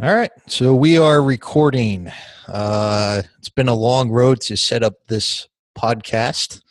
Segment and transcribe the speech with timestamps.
[0.00, 2.12] All right, so we are recording.
[2.46, 6.62] Uh, it's been a long road to set up this podcast.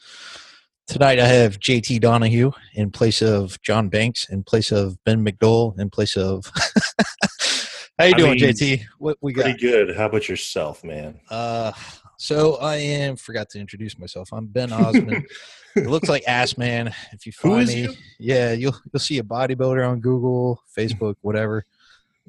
[0.88, 5.78] Tonight, I have JT Donahue in place of John Banks, in place of Ben McDowell,
[5.78, 6.50] in place of.
[8.00, 8.86] How you I doing, mean, JT?
[8.98, 9.44] What we got?
[9.44, 9.98] Pretty good.
[9.98, 11.20] How about yourself, man?
[11.30, 11.74] Uh,
[12.16, 13.18] so I am.
[13.18, 14.30] Forgot to introduce myself.
[14.32, 15.28] I'm Ben Osmond.
[15.76, 16.96] it looks like Ass Man.
[17.12, 17.94] If you find is me, you?
[18.20, 21.66] yeah, you'll you'll see a bodybuilder on Google, Facebook, whatever.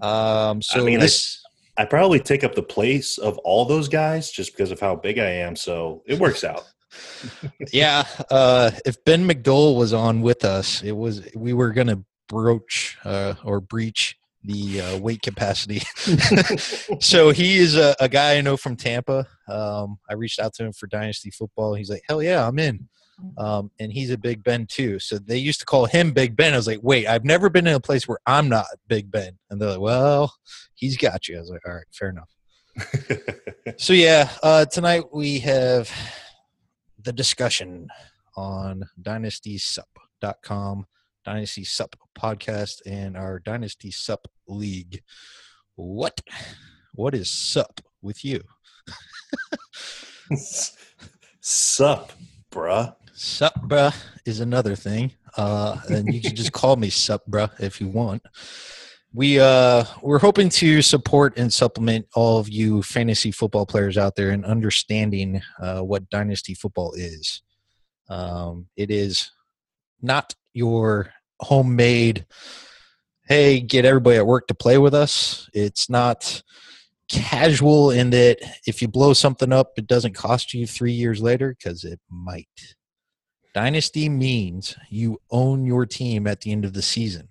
[0.01, 1.43] Um, so mean, I- this.
[1.77, 5.17] I probably take up the place of all those guys just because of how big
[5.21, 6.65] I am, so it works out.
[7.73, 12.97] yeah uh if ben mcdowell was on with us it was we were gonna broach
[13.05, 15.81] uh or breach the uh, weight capacity
[17.01, 20.65] so he is a, a guy i know from tampa um i reached out to
[20.65, 22.89] him for dynasty football he's like hell yeah i'm in
[23.37, 26.55] um and he's a big ben too so they used to call him big ben
[26.55, 29.37] i was like wait i've never been in a place where i'm not big ben
[29.51, 30.35] and they're like well
[30.75, 32.29] he's got you i was like all right fair enough
[33.77, 35.91] so yeah, uh, tonight we have
[37.03, 37.89] the discussion
[38.37, 40.87] on dynastysup.com,
[41.25, 45.03] Dynasty Sup podcast, and our Dynasty Sup League.
[45.77, 46.21] What?
[46.95, 48.43] What is sup with you?
[51.41, 52.13] Sup,
[52.51, 52.95] bruh.
[53.19, 53.93] Sup, bruh,
[54.27, 55.13] is another thing.
[55.37, 58.23] Uh, and you can just call me sup, bruh, if you want.
[59.13, 64.15] We uh, we're hoping to support and supplement all of you fantasy football players out
[64.15, 67.43] there in understanding uh, what dynasty football is.
[68.09, 69.33] Um, it is
[70.01, 72.25] not your homemade.
[73.27, 75.51] Hey, get everybody at work to play with us.
[75.53, 76.41] It's not
[77.09, 81.57] casual in that if you blow something up, it doesn't cost you three years later
[81.59, 82.47] because it might.
[83.59, 87.27] Dynasty means you own your team at the end of the season.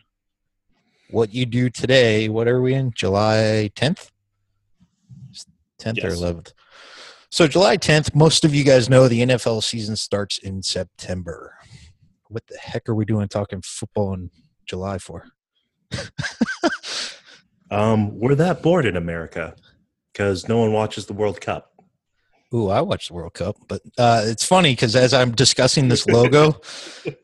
[1.10, 2.92] What you do today, what are we in?
[2.92, 4.12] July 10th?
[5.80, 6.52] 10th or 11th?
[7.30, 11.56] So, July 10th, most of you guys know the NFL season starts in September.
[12.28, 14.30] What the heck are we doing talking football in
[14.66, 15.30] July for?
[17.70, 19.54] Um, we're that bored in America
[20.14, 21.74] because no one watches the World Cup.
[22.54, 26.08] Ooh, I watched the World Cup, but uh, it's funny because as I'm discussing this
[26.08, 26.60] logo,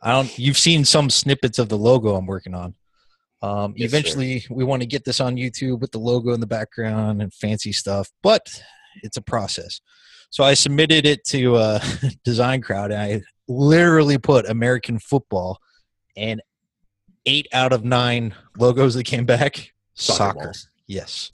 [0.01, 0.37] I don't.
[0.37, 2.75] You've seen some snippets of the logo I'm working on.
[3.41, 3.97] Um, Yes, sir.
[3.97, 7.33] eventually, we want to get this on YouTube with the logo in the background and
[7.33, 8.61] fancy stuff, but
[9.01, 9.79] it's a process.
[10.29, 11.79] So I submitted it to uh,
[12.25, 15.59] Design Crowd, and I literally put American football,
[16.17, 16.41] and
[17.25, 20.53] eight out of nine logos that came back Soccer soccer.
[20.87, 21.31] Yes.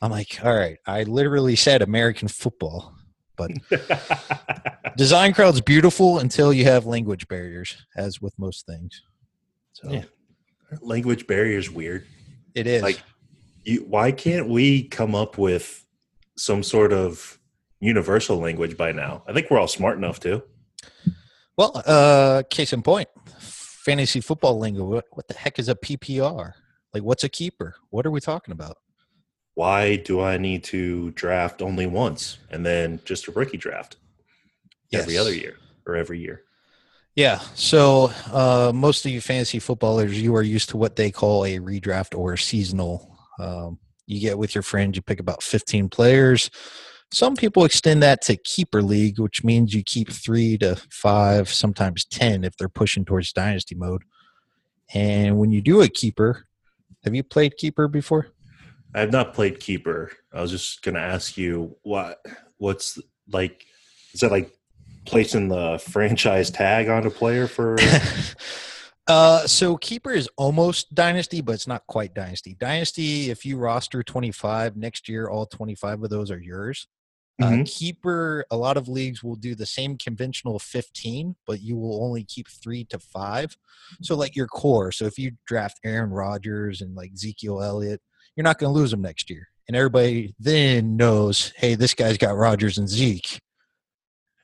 [0.00, 0.78] I'm like, all right.
[0.86, 2.94] I literally said American football,
[3.36, 3.50] but
[4.96, 9.02] design crowd's beautiful until you have language barriers, as with most things.
[9.72, 10.04] So Yeah.
[10.82, 12.06] Language barriers weird.
[12.54, 12.82] it is.
[12.82, 13.00] Like,
[13.64, 15.84] you, why can't we come up with
[16.36, 17.38] some sort of
[17.80, 19.22] universal language by now?
[19.26, 20.42] I think we're all smart enough to.
[21.56, 23.08] well, uh, case in point,
[23.38, 24.84] fantasy football lingo.
[24.84, 26.52] What, what the heck is a PPR?
[26.92, 27.74] Like, what's a keeper?
[27.90, 28.76] What are we talking about?
[29.58, 33.96] Why do I need to draft only once and then just a rookie draft
[34.92, 36.44] every other year or every year?
[37.16, 37.40] Yeah.
[37.56, 41.58] So uh, most of you fantasy footballers, you are used to what they call a
[41.58, 43.18] redraft or a seasonal.
[43.40, 46.50] Um, you get with your friends, you pick about 15 players.
[47.12, 52.04] Some people extend that to keeper league, which means you keep three to five, sometimes
[52.04, 54.04] 10 if they're pushing towards dynasty mode.
[54.94, 56.46] And when you do a keeper,
[57.02, 58.28] have you played keeper before?
[58.98, 60.10] I have not played keeper.
[60.32, 62.18] I was just gonna ask you what
[62.56, 62.98] what's
[63.30, 63.64] like
[64.12, 64.50] is that like
[65.06, 67.76] placing the franchise tag on a player for
[69.06, 72.56] uh, so keeper is almost dynasty, but it's not quite dynasty.
[72.58, 76.88] Dynasty, if you roster 25 next year, all 25 of those are yours.
[77.40, 77.72] Uh, Mhm.
[77.72, 82.24] keeper, a lot of leagues will do the same conventional 15, but you will only
[82.24, 83.56] keep three to five.
[84.02, 84.90] So, like your core.
[84.90, 88.02] So, if you draft Aaron Rodgers and like Ezekiel Elliott,
[88.38, 89.48] you're not going to lose them next year.
[89.66, 93.40] And everybody then knows, hey, this guy's got Rodgers and Zeke.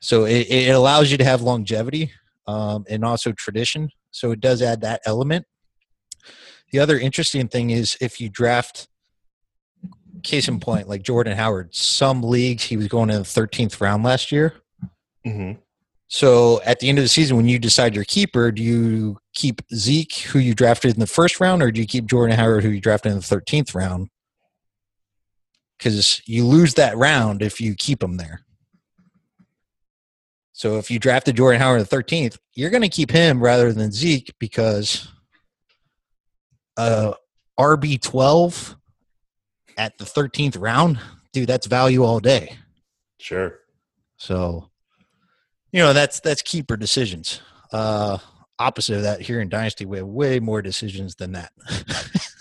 [0.01, 2.11] So, it, it allows you to have longevity
[2.45, 3.89] um, and also tradition.
[4.11, 5.45] So, it does add that element.
[6.73, 8.89] The other interesting thing is if you draft
[10.23, 14.03] case in point, like Jordan Howard, some leagues he was going in the 13th round
[14.03, 14.55] last year.
[15.25, 15.59] Mhm.
[16.07, 19.61] So at the end of the season, when you decide your keeper, do you keep
[19.73, 22.69] Zeke, who you drafted in the first round, or do you keep Jordan Howard, who
[22.69, 24.09] you drafted in the 13th round?
[25.77, 28.41] Because you lose that round if you keep him there.
[30.53, 33.73] So if you drafted Jordan Howard in the 13th, you're going to keep him rather
[33.73, 35.09] than Zeke because
[36.77, 37.13] uh,
[37.59, 38.75] RB12
[39.77, 40.99] at the 13th round,
[41.33, 42.55] dude, that's value all day.
[43.19, 43.59] Sure.
[44.15, 44.69] So,
[45.75, 47.41] you know, that's that's keeper decisions.
[47.73, 48.17] Uh
[48.57, 51.51] opposite of that here in Dynasty, we have way more decisions than that.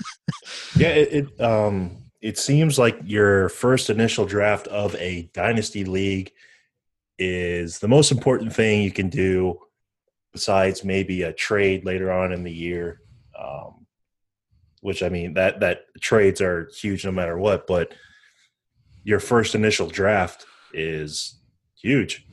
[0.76, 6.32] Yeah, it, it um it seems like your first initial draft of a dynasty league
[7.18, 9.58] is the most important thing you can do
[10.32, 13.00] besides maybe a trade later on in the year.
[13.38, 13.86] Um,
[14.80, 17.94] which I mean that that trades are huge no matter what, but
[19.04, 21.38] your first initial draft is
[21.76, 22.26] huge.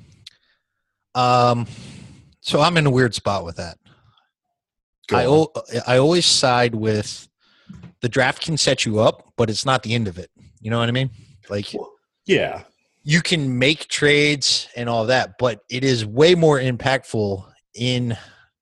[1.16, 1.68] Um
[2.42, 3.78] so I'm in a weird spot with that.
[5.08, 5.48] Go I on.
[5.56, 7.28] o- I always side with
[8.02, 10.32] the draft can set you up, but it's not the end of it.
[10.60, 11.12] You know what I mean?
[11.50, 11.74] Like
[12.26, 12.64] yeah,
[13.04, 18.18] you can make trades and all that, but it is way more impactful in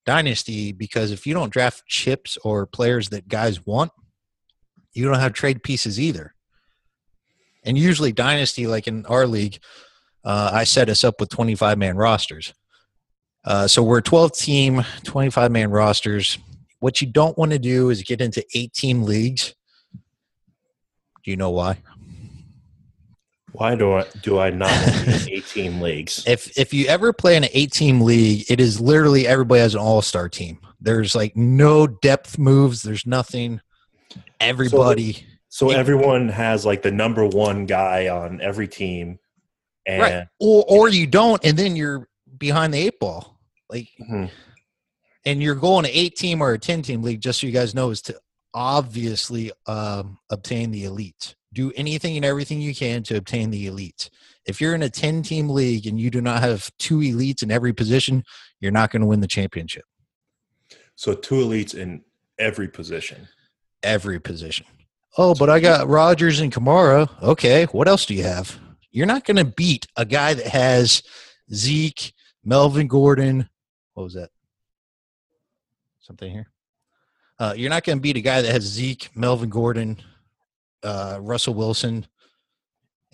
[0.06, 3.92] dynasty because if you don't draft chips or players that guys want,
[4.94, 6.34] you don't have trade pieces either.
[7.64, 9.60] And usually dynasty, like in our league,
[10.30, 12.54] uh, I set us up with 25 man rosters.
[13.44, 16.38] Uh, so we're 12 team, 25 man rosters.
[16.80, 19.56] What you don't want to do is get into 18 leagues.
[21.24, 21.80] Do you know why?
[23.52, 26.24] Why do I do I not want to be in 18 leagues?
[26.28, 29.74] if if you ever play in an eight team league, it is literally everybody has
[29.74, 30.60] an all star team.
[30.80, 32.84] There's like no depth moves.
[32.84, 33.62] There's nothing.
[34.40, 39.18] Everybody, So It- everyone has like the number one guy on every team,
[39.90, 40.28] and right?
[40.40, 42.08] Or or you don't, and then you're
[42.38, 43.40] behind the eight ball.
[43.70, 44.30] Like, Mhm.
[45.26, 47.22] and you're going to eight team or a ten team league.
[47.22, 48.20] Just so you guys know, is to
[48.54, 51.36] obviously um, obtain the elite.
[51.54, 54.10] Do anything and everything you can to obtain the elite.
[54.46, 57.52] If you're in a ten team league and you do not have two elites in
[57.52, 58.24] every position,
[58.60, 59.86] you're not going to win the championship.
[60.96, 62.04] so two elites in
[62.38, 63.28] every position.
[63.82, 64.66] every position.
[65.18, 67.10] Oh, but I got Rodgers and Kamara.
[67.24, 68.60] Okay, what else do you have?
[68.92, 71.04] You're not going to beat a guy that has
[71.54, 72.14] Zeke,
[72.44, 73.50] Melvin Gordon.
[73.94, 74.30] What was that?
[76.00, 76.50] Something here.
[77.38, 79.98] Uh, you're not going to beat a guy that has Zeke, Melvin Gordon,
[80.84, 82.06] uh, Russell Wilson,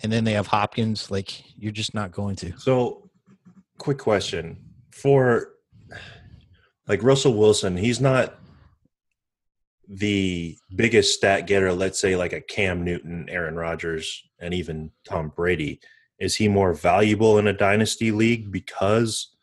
[0.02, 1.10] and then they have Hopkins.
[1.10, 2.58] Like you're just not going to.
[2.58, 3.10] So,
[3.78, 4.58] quick question
[4.90, 5.52] for
[6.88, 8.38] like Russell Wilson, he's not
[9.88, 15.32] the biggest stat getter, let's say like a Cam Newton, Aaron Rodgers, and even Tom
[15.34, 15.80] Brady.
[16.18, 19.34] Is he more valuable in a dynasty league because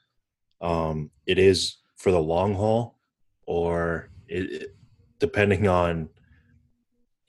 [0.62, 2.98] um, it is for the long haul,
[3.46, 4.76] or it,
[5.20, 6.10] depending on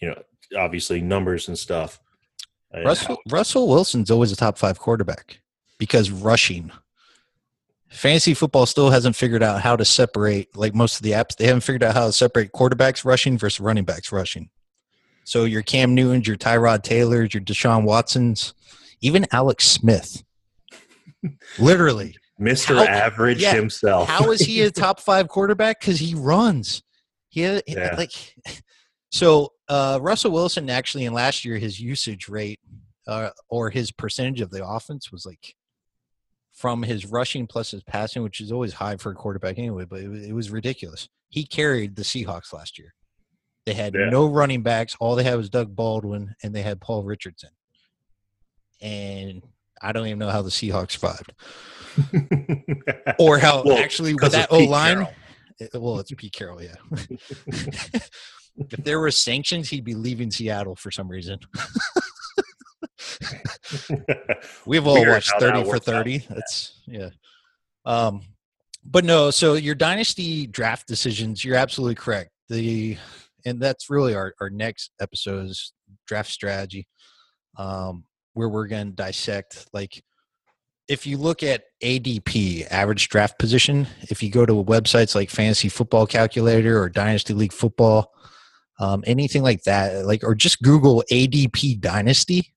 [0.01, 0.23] you know
[0.59, 2.01] obviously numbers and stuff?
[2.73, 5.41] Russell Russell Wilson's always a top five quarterback
[5.79, 6.73] because rushing.
[7.91, 11.47] Fantasy football still hasn't figured out how to separate, like most of the apps, they
[11.47, 14.51] haven't figured out how to separate quarterbacks rushing versus running backs rushing.
[15.25, 18.53] So your Cam Newtons, your Tyrod Taylors, your Deshaun Watsons,
[19.01, 20.23] even Alex Smith.
[21.59, 22.17] Literally.
[22.41, 22.77] Mr.
[22.77, 24.09] How- Average yeah, himself.
[24.09, 25.81] How is he a top five quarterback?
[25.81, 26.83] Because he runs.
[27.29, 27.95] He Yeah.
[27.97, 28.11] like
[29.11, 29.51] so.
[29.67, 32.61] Uh, Russell Wilson actually in last year his usage rate
[33.09, 35.55] uh, or his percentage of the offense was like
[36.55, 39.85] from his rushing plus his passing, which is always high for a quarterback anyway.
[39.85, 41.09] But it, was- it was ridiculous.
[41.29, 42.95] He carried the Seahawks last year.
[43.67, 44.11] They had Yeah.
[44.11, 44.95] no running backs.
[45.01, 47.51] All they had was Doug Baldwin, and they had Paul Richardson.
[48.81, 49.43] And
[49.83, 51.33] I don't even know how the Seahawks survived,
[53.19, 55.07] or how Well, actually with that O line.
[55.73, 56.75] Well, it's Pete Carroll, yeah.
[57.47, 58.11] if
[58.79, 61.39] there were sanctions, he'd be leaving Seattle for some reason.
[64.67, 65.95] We've all Weird watched Thirty for works out.
[65.95, 66.19] Thirty.
[66.19, 67.11] That's yeah.
[67.85, 68.23] Um,
[68.85, 69.31] but no.
[69.31, 72.31] So your dynasty draft decisions, you're absolutely correct.
[72.49, 72.97] The
[73.45, 75.73] and that's really our our next episode is
[76.07, 76.87] draft strategy,
[77.57, 78.05] um,
[78.35, 80.03] where we're going to dissect like
[80.89, 85.69] if you look at ADP, average draft position, if you go to websites like Fantasy
[85.69, 88.13] Football Calculator or Dynasty League Football,
[88.79, 92.54] um, anything like that, like or just Google ADP Dynasty.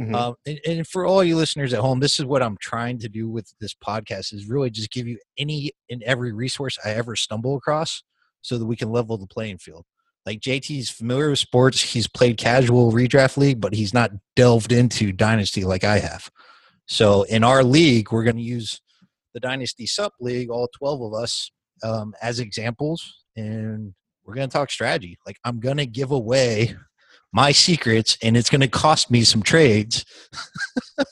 [0.00, 0.14] Mhm.
[0.14, 3.08] Um, and, and for all you listeners at home, this is what I'm trying to
[3.08, 7.16] do with this podcast is really just give you any and every resource I ever
[7.16, 8.02] stumble across
[8.40, 9.84] so that we can level the playing field.
[10.24, 15.12] Like JT's familiar with sports, he's played casual redraft league, but he's not delved into
[15.12, 16.30] dynasty like I have.
[16.86, 18.80] So in our league, we're going to use
[19.34, 21.50] the Dynasty Sup League, all 12 of us,
[21.84, 25.18] um, as examples, and we're going to talk strategy.
[25.26, 26.74] Like I'm going to give away
[27.32, 30.04] my secrets, and it's going to cost me some trades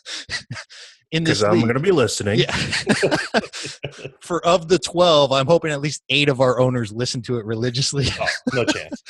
[1.11, 2.41] in this Because I'm going to be listening.
[2.41, 2.55] Yeah.
[4.21, 7.45] For of the 12, I'm hoping at least eight of our owners listen to it
[7.45, 8.09] religiously.
[8.21, 9.03] Oh, no chance.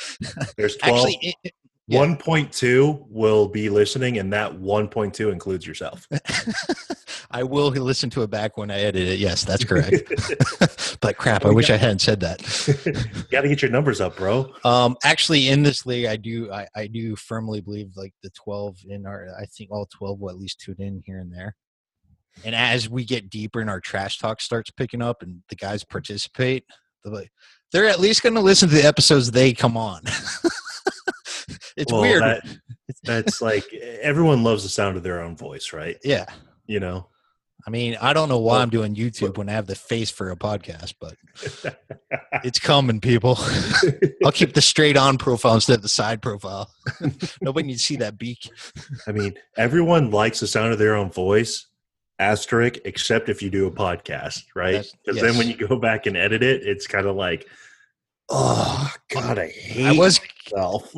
[0.57, 1.07] There's 12.
[1.07, 1.35] Actually,
[1.89, 2.05] Yeah.
[2.05, 6.07] 1.2 will be listening, and that 1.2 includes yourself.
[7.31, 9.17] I will listen to it back when I edit it.
[9.17, 10.03] Yes, that's correct.
[11.01, 12.41] but crap, I wish I hadn't said that.
[13.31, 14.53] Got to get your numbers up, bro.
[14.63, 18.77] Um, actually, in this league, I do I, I do firmly believe like the twelve
[18.87, 21.55] in our I think all twelve will at least tune in here and there.
[22.45, 25.83] And as we get deeper and our trash talk starts picking up and the guys
[25.83, 26.65] participate,
[27.03, 27.31] they're, like,
[27.71, 30.03] they're at least going to listen to the episodes they come on.
[31.79, 32.21] It's Well, weird.
[32.23, 32.43] that-
[33.03, 35.97] That's like everyone loves the sound of their own voice, right?
[36.03, 36.25] yeah.
[36.67, 37.07] You know,
[37.65, 40.09] I mean, I don't know why Well, I'm doing YouTube when I have the face
[40.11, 41.15] for a podcast, but
[42.43, 43.37] it's coming, people.
[44.25, 46.69] I'll keep the straight on profile instead of the side profile.
[47.41, 48.49] Nobody needs to see that beak.
[49.07, 51.67] I mean, everyone likes the sound of their own voice,
[52.19, 54.85] asterisk, except if you do a podcast, right?
[55.05, 57.47] Because then when you go back and edit it, it's kind of like,
[58.29, 60.19] oh God, I hate I was
[60.51, 60.93] myself.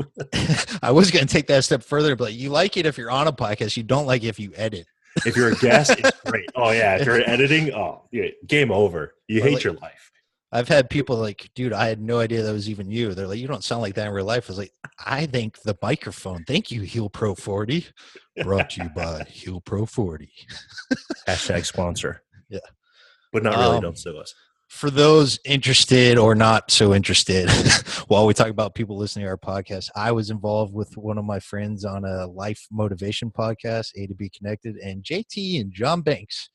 [0.82, 3.28] I was going to take that step further, but you like it if you're on
[3.28, 3.78] a podcast.
[3.78, 4.86] You don't like it if you edit.
[5.26, 6.50] if you're a guest, it's great.
[6.56, 9.14] Oh yeah, if you're editing, oh yeah, game over.
[9.28, 10.08] You Or hate like- your life.
[10.54, 13.14] I've had people like, dude, I had no idea that was even you.
[13.14, 14.50] They're like, you don't sound like that in real life.
[14.50, 16.44] I was like, I think the microphone.
[16.44, 17.86] Thank you, Heil Pro 40.
[18.44, 20.30] Brought to you by Heil Pro 40.
[21.26, 22.22] Hashtag sponsor.
[22.50, 22.60] Yeah.
[23.32, 23.78] But not really.
[23.78, 24.36] Um, don't sue us.
[24.72, 27.50] For those interested or not so interested,
[28.08, 31.26] while we talk about people listening to our podcast, I was involved with one of
[31.26, 36.02] my friends on a life motivation podcast, A to B Connected, and JT and John
[36.02, 36.50] Banks.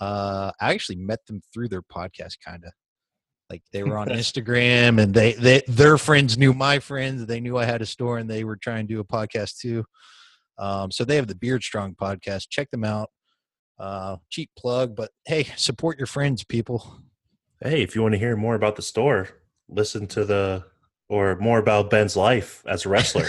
[0.00, 2.72] Uh, I actually met them through their podcast, kind of.
[3.50, 7.26] Like they were on Instagram, and they, they their friends knew my friends.
[7.26, 9.84] They knew I had a store, and they were trying to do a podcast too.
[10.58, 12.48] Um, so they have the Beard Strong podcast.
[12.48, 13.10] Check them out.
[13.78, 17.02] Uh, cheap plug, but hey, support your friends, people.
[17.64, 19.28] Hey, if you want to hear more about the store,
[19.68, 20.64] listen to the
[21.08, 23.28] or more about Ben's life as a wrestler.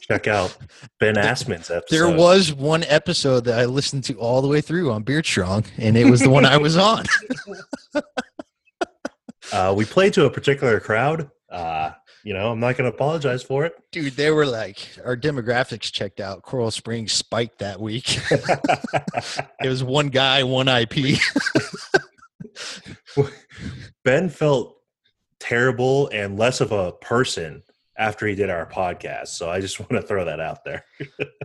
[0.00, 0.56] check out
[0.98, 1.84] Ben Asman's episode.
[1.90, 5.66] There was one episode that I listened to all the way through on Beard Strong,
[5.76, 7.04] and it was the one I was on.
[9.50, 11.30] Uh, we played to a particular crowd.
[11.48, 11.90] Uh,
[12.22, 13.72] you know, I'm not going to apologize for it.
[13.92, 16.42] Dude, they were like, our demographics checked out.
[16.42, 18.20] Coral Springs spiked that week.
[18.30, 21.18] it was one guy, one IP.
[24.04, 24.76] ben felt
[25.40, 27.62] terrible and less of a person
[27.98, 29.28] after he did our podcast.
[29.28, 30.84] So I just want to throw that out there.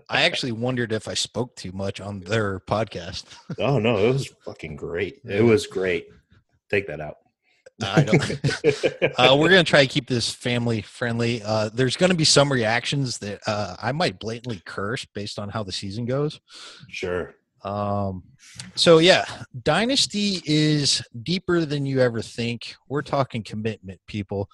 [0.09, 3.25] I actually wondered if I spoke too much on their podcast.
[3.59, 5.19] Oh no, it was fucking great.
[5.25, 6.07] It was great.
[6.69, 7.17] Take that out.
[7.83, 9.19] I don't.
[9.19, 11.41] uh, we're gonna try to keep this family friendly.
[11.43, 15.63] Uh, there's gonna be some reactions that uh, I might blatantly curse based on how
[15.63, 16.39] the season goes.
[16.89, 17.35] sure.
[17.63, 18.23] Um,
[18.75, 19.25] so yeah,
[19.63, 22.75] dynasty is deeper than you ever think.
[22.87, 24.49] We're talking commitment, people.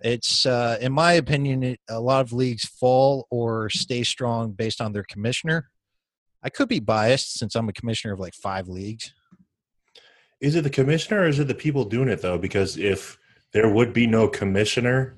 [0.00, 4.80] It's, uh, in my opinion, it, a lot of leagues fall or stay strong based
[4.80, 5.70] on their commissioner.
[6.42, 9.12] I could be biased since I'm a commissioner of like five leagues.
[10.40, 12.38] Is it the commissioner or is it the people doing it though?
[12.38, 13.18] Because if
[13.52, 15.16] there would be no commissioner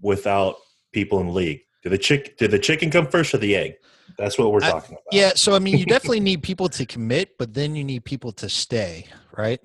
[0.00, 0.56] without
[0.92, 3.76] people in league, did the chick did the chicken come first or the egg?
[4.18, 5.12] That's what we're I- talking about.
[5.12, 8.32] Yeah, so I mean, you definitely need people to commit, but then you need people
[8.32, 9.60] to stay, right?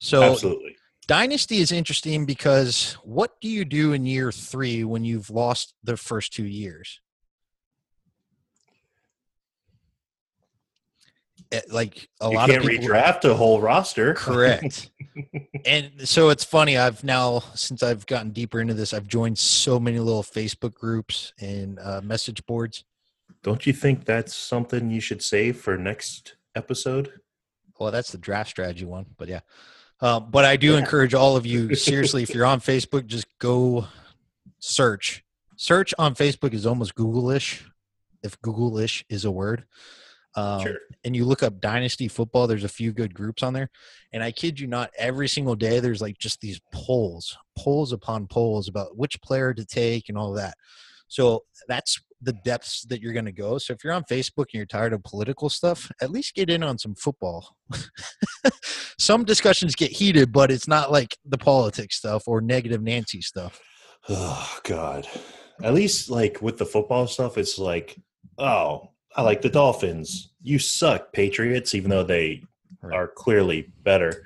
[0.00, 0.76] So absolutely.
[1.06, 5.96] Dynasty is interesting because what do you do in year three when you've lost the
[5.96, 7.00] first two years?
[11.70, 14.14] Like a You lot can't of people, redraft a whole roster.
[14.14, 14.90] correct.
[15.66, 16.76] and so it's funny.
[16.78, 21.32] I've now, since I've gotten deeper into this, I've joined so many little Facebook groups
[21.40, 22.84] and uh, message boards.
[23.42, 27.12] Don't you think that's something you should save for next episode?
[27.78, 29.40] Well, that's the draft strategy one, but yeah.
[30.00, 30.78] Uh, but I do Yeah.
[30.78, 33.86] encourage all of you, seriously, if you're on Facebook, just go
[34.58, 35.24] search.
[35.56, 37.64] Search on Facebook is almost Google-ish,
[38.22, 39.64] if Google-ish is a word.
[40.36, 40.78] Um, sure.
[41.04, 42.46] And you look up Dynasty Football.
[42.46, 43.70] There's a few good groups on there,
[44.12, 48.26] and I kid you not, every single day there's like just these polls, polls upon
[48.26, 50.54] polls about which player to take and all that.
[51.08, 53.58] So that's the depths that you're going to go.
[53.58, 56.62] So if you're on Facebook and you're tired of political stuff, at least get in
[56.62, 57.56] on some football.
[58.98, 63.60] some discussions get heated, but it's not like the politics stuff or negative Nancy stuff.
[64.08, 65.06] Oh God.
[65.62, 68.00] At least like with the football stuff, it's like,
[68.38, 70.30] oh, I like the Dolphins.
[70.42, 72.42] You suck, Patriots, even though they
[72.82, 72.94] Right.
[72.96, 74.24] are clearly better.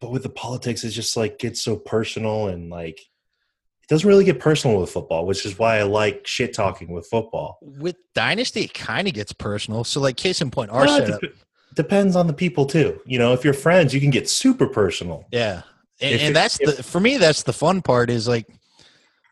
[0.00, 4.24] But with the politics, it's just like gets so personal and like it doesn't really
[4.24, 7.58] get personal with football, which is why I like shit talking with football.
[7.62, 9.82] With Dynasty, it kind of gets personal.
[9.84, 11.20] So, like, case in point, our Well, setup.
[11.22, 11.32] dep-
[11.74, 13.00] depends on the people too.
[13.06, 15.24] You know, if you're friends, you can get super personal.
[15.32, 15.62] Yeah.
[16.00, 18.46] And, If and that's if- the, for me, that's the fun part is like,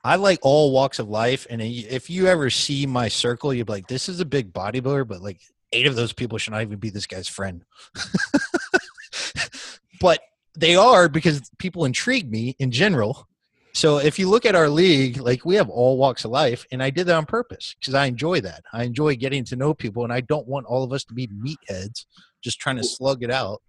[0.06, 3.72] I like all walks of life, and if you ever see my circle, you'd be
[3.72, 5.40] like, "This is a big bodybuilder," but like
[5.72, 7.64] eight of those people should not even be this guy's friend.
[10.00, 10.20] but
[10.56, 13.26] they are because people intrigue me in general.
[13.74, 16.80] So if you look at our league, like we have all walks of life, and
[16.80, 18.62] I did that on purpose because I enjoy that.
[18.72, 21.26] I enjoy getting to know people, and I don't want all of us to be
[21.26, 22.06] meatheads
[22.42, 23.60] just trying to slug it out.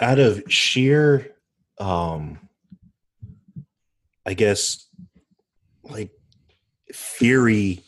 [0.00, 1.36] Out of sheer,
[1.78, 2.40] um,
[4.26, 4.88] I guess,
[5.84, 6.10] like
[6.92, 7.82] theory,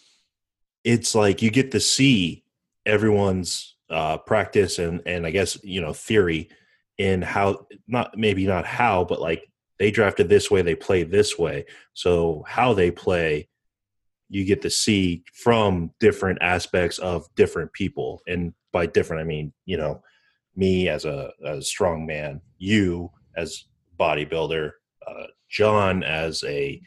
[0.84, 2.44] it's like you get to see
[2.84, 6.48] everyone's uh, practice and and I guess you know theory
[6.98, 9.48] in how not maybe not how but like
[9.78, 11.66] they drafted this way they play this way.
[11.94, 13.48] So how they play
[14.28, 18.22] you get to see from different aspects of different people.
[18.26, 20.02] And by different i mean you know
[20.54, 23.64] me as a, a strong man you as
[23.98, 24.70] bodybuilder
[25.06, 26.78] uh, john as a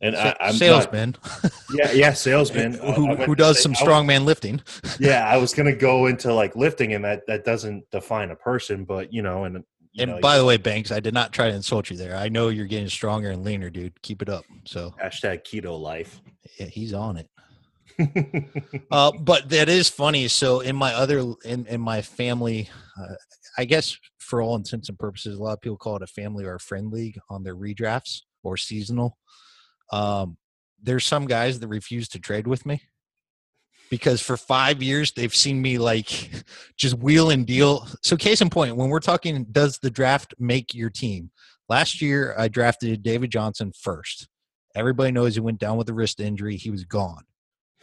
[0.00, 1.16] and I, am salesman.
[1.42, 4.62] Not, yeah, yeah, salesman who, who does say, some strongman lifting.
[5.00, 8.84] yeah, I was gonna go into like lifting, and that that doesn't define a person,
[8.84, 9.64] but you know, and
[9.98, 12.16] and know, by the way, Banks, I did not try to insult you there.
[12.16, 14.00] I know you're getting stronger and leaner, dude.
[14.02, 14.44] Keep it up.
[14.64, 16.20] So hashtag keto life.
[16.58, 17.28] Yeah, he's on it.
[18.92, 20.28] uh, but that is funny.
[20.28, 22.68] So in my other in in my family,
[23.00, 23.14] uh,
[23.56, 26.44] I guess for all intents and purposes, a lot of people call it a family
[26.44, 29.18] or a friend league on their redrafts or seasonal.
[29.92, 30.36] Um,
[30.82, 32.82] there's some guys that refuse to trade with me
[33.90, 36.30] because for five years they've seen me like
[36.76, 37.86] just wheel and deal.
[38.02, 41.30] So, case in point, when we're talking, does the draft make your team?
[41.68, 44.28] Last year, I drafted David Johnson first.
[44.74, 46.56] Everybody knows he went down with a wrist injury.
[46.56, 47.24] He was gone.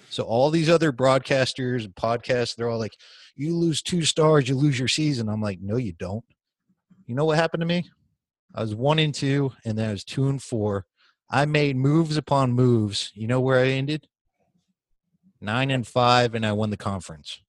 [0.10, 2.96] So all these other broadcasters and podcasts, they're all like,
[3.36, 6.24] "You lose two stars, you lose your season." I'm like, "No, you don't."
[7.06, 7.90] You know what happened to me?
[8.54, 10.86] I was one and two, and then I was two and four,
[11.29, 13.12] I made moves upon moves.
[13.15, 14.08] You know where I ended?
[15.42, 17.42] Nine and five, and I won the conference.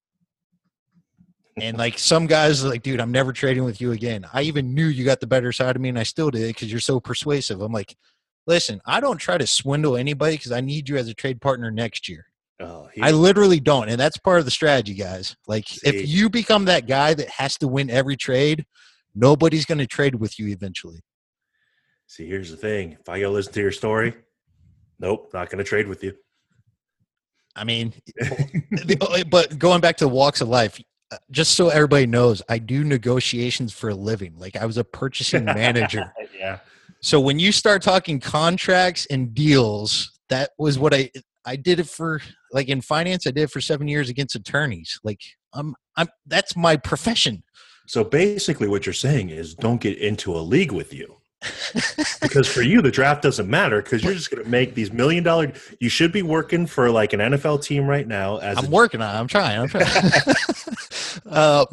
[1.59, 4.27] And like some guys like, dude, I'm never trading with you again.
[4.33, 6.71] I even knew you got the better side of me, and I still did because
[6.71, 7.63] you're so persuasive.
[7.63, 7.97] I'm like,
[8.47, 11.71] listen, I don't try to swindle anybody because I need you as a trade partner
[11.71, 12.27] next year.
[12.61, 15.37] Oh, I literally don't, and that's part of the strategy, guys.
[15.47, 15.89] Like, See.
[15.89, 18.65] if you become that guy that has to win every trade,
[19.15, 21.03] nobody's going to trade with you eventually.
[22.07, 22.97] See, here's the thing.
[23.01, 24.15] If I go listen to your story,
[24.99, 26.15] nope, not going to trade with you.
[27.57, 27.93] I mean,
[29.31, 33.73] but going back to walks of life, uh, just so everybody knows, I do negotiations
[33.73, 34.35] for a living.
[34.37, 36.13] Like I was a purchasing manager.
[36.39, 36.59] yeah.
[37.01, 41.11] So when you start talking contracts and deals, that was what I
[41.45, 42.21] I did it for
[42.53, 44.99] like in finance, I did it for 7 years against attorneys.
[45.05, 45.21] Like
[45.53, 47.43] I'm I'm that's my profession.
[47.87, 51.17] So basically what you're saying is don't get into a league with you
[52.23, 55.23] because for you the draft doesn't matter because you're just going to make these million
[55.23, 58.71] dollar you should be working for like an nfl team right now as i'm a,
[58.71, 59.19] working on it.
[59.19, 59.61] I'm trying.
[59.61, 59.87] I'm trying.
[61.25, 61.65] Uh,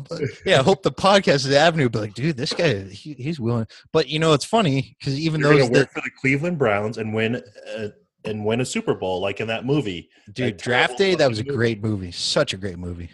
[0.45, 3.39] yeah i hope the podcast is the avenue but like dude this guy he, he's
[3.39, 3.67] willing.
[3.91, 7.41] But you know it's funny because even though work for the cleveland browns and win
[7.78, 7.89] uh,
[8.26, 10.10] and win a super bowl like in that movie.
[10.32, 11.56] Dude draft day that was a movie.
[11.56, 12.12] great movie.
[12.12, 13.10] Such a great movie.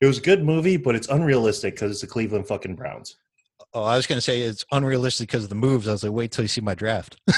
[0.00, 3.16] It was a good movie but it's unrealistic because it's the cleveland fucking browns
[3.74, 5.88] Oh, I was going to say it's unrealistic because of the moves.
[5.88, 7.16] I was like, wait till you see my draft.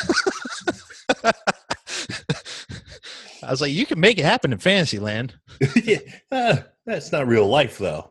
[3.42, 5.34] I was like, you can make it happen in fantasy land.
[5.82, 5.98] yeah,
[6.30, 8.10] uh, that's not real life though.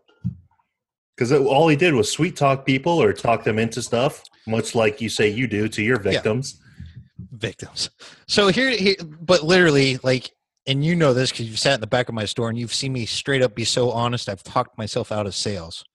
[1.15, 4.99] Because all he did was sweet talk people or talk them into stuff, much like
[5.01, 6.59] you say you do to your victims.
[6.59, 7.25] Yeah.
[7.31, 7.91] Victims.
[8.27, 10.31] So here, here, but literally, like,
[10.65, 12.73] and you know this because you've sat in the back of my store and you've
[12.73, 14.27] seen me straight up be so honest.
[14.27, 15.85] I've talked myself out of sales.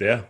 [0.00, 0.22] Yeah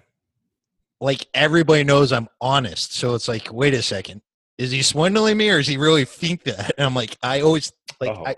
[1.01, 2.95] like everybody knows I'm honest.
[2.95, 4.23] So it's like, wait a second,
[4.59, 6.73] is he swindling me or is he really think that?
[6.77, 8.25] And I'm like, I always like oh.
[8.27, 8.35] I,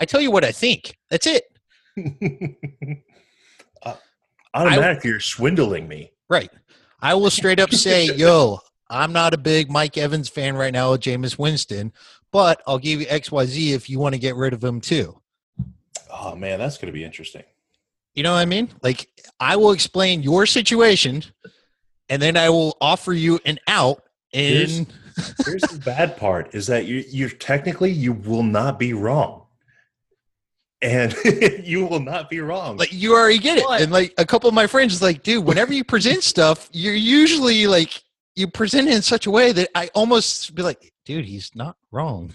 [0.00, 0.96] I tell you what I think.
[1.10, 1.44] That's it.
[3.82, 3.94] uh,
[4.54, 6.12] automatically, I, you're swindling me.
[6.28, 6.50] Right.
[7.00, 10.92] I will straight up say, yo, I'm not a big Mike Evans fan right now
[10.92, 11.92] with Jameis Winston,
[12.30, 15.20] but I'll give you XYZ if you want to get rid of him too.
[16.10, 17.42] Oh man, that's going to be interesting.
[18.14, 18.72] You know what I mean?
[18.82, 19.08] Like
[19.40, 21.24] I will explain your situation
[22.08, 24.02] and then I will offer you an out.
[24.32, 28.92] In here's, here's the bad part: is that you you're technically you will not be
[28.92, 29.46] wrong,
[30.82, 31.14] and
[31.62, 32.76] you will not be wrong.
[32.76, 35.22] Like you already get it, but, and like a couple of my friends is like,
[35.22, 38.02] dude, whenever you present stuff, you're usually like
[38.34, 41.76] you present it in such a way that I almost be like, dude, he's not
[41.90, 42.34] wrong.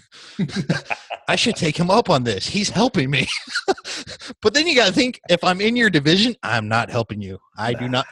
[1.28, 2.46] I should take him up on this.
[2.48, 3.28] He's helping me.
[4.42, 7.38] but then you got to think if I'm in your division, I'm not helping you.
[7.56, 8.06] I do not.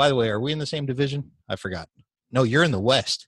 [0.00, 1.30] By the way, are we in the same division?
[1.46, 1.86] I forgot.
[2.32, 3.26] No, you're in the West.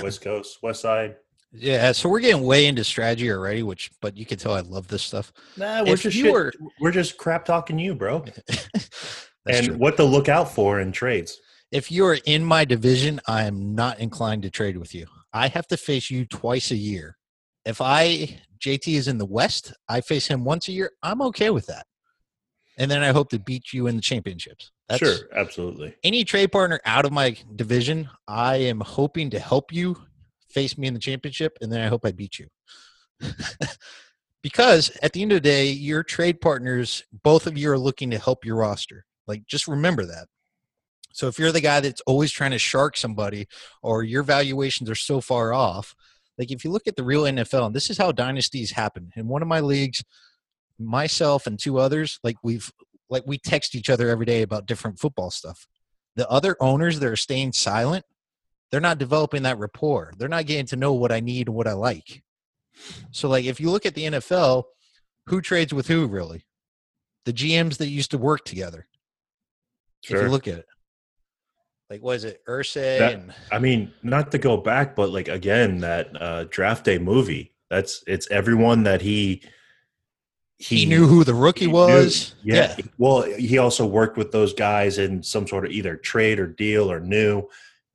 [0.00, 1.16] West Coast, West Side.
[1.50, 4.86] Yeah, so we're getting way into strategy already, which but you can tell I love
[4.86, 5.32] this stuff.
[5.56, 8.24] Nah, we're If just you shit- were- we're just crap talking you, bro.
[9.48, 9.76] And true.
[9.76, 11.36] what to look out for in trades.
[11.72, 15.06] if you're in my division, I am not inclined to trade with you.
[15.32, 17.16] I have to face you twice a year.
[17.64, 20.92] If I JT is in the West, I face him once a year.
[21.02, 21.86] I'm okay with that.
[22.78, 24.70] And then I hope to beat you in the championships.
[24.88, 25.96] That's sure, absolutely.
[26.02, 30.00] any trade partner out of my division, I am hoping to help you
[30.48, 32.46] face me in the championship, and then I hope I beat you.
[34.42, 38.10] because at the end of the day, your trade partners, both of you are looking
[38.12, 39.04] to help your roster.
[39.26, 40.28] Like, just remember that.
[41.12, 43.48] So if you're the guy that's always trying to shark somebody,
[43.82, 45.94] or your valuations are so far off,
[46.38, 49.10] like if you look at the real NFL, and this is how dynasties happen.
[49.16, 50.04] In one of my leagues,
[50.78, 52.70] myself and two others, like we've
[53.10, 55.66] like we text each other every day about different football stuff.
[56.16, 58.04] The other owners that are staying silent,
[58.70, 60.12] they're not developing that rapport.
[60.18, 62.22] They're not getting to know what I need and what I like.
[63.10, 64.64] So like if you look at the NFL,
[65.26, 66.44] who trades with who really?
[67.24, 68.86] The GMs that used to work together.
[70.02, 70.18] Sure.
[70.18, 70.66] If you look at it.
[71.90, 75.78] Like was it Ursay That- and I mean, not to go back, but like again,
[75.78, 77.54] that uh, draft day movie.
[77.70, 79.42] That's it's everyone that he
[80.58, 81.72] he, knew who the rookie he knew.
[81.72, 82.34] was.
[82.42, 82.76] Yeah.
[82.98, 86.90] Well, he also worked with those guys in some sort of either trade or deal
[86.90, 87.48] or new,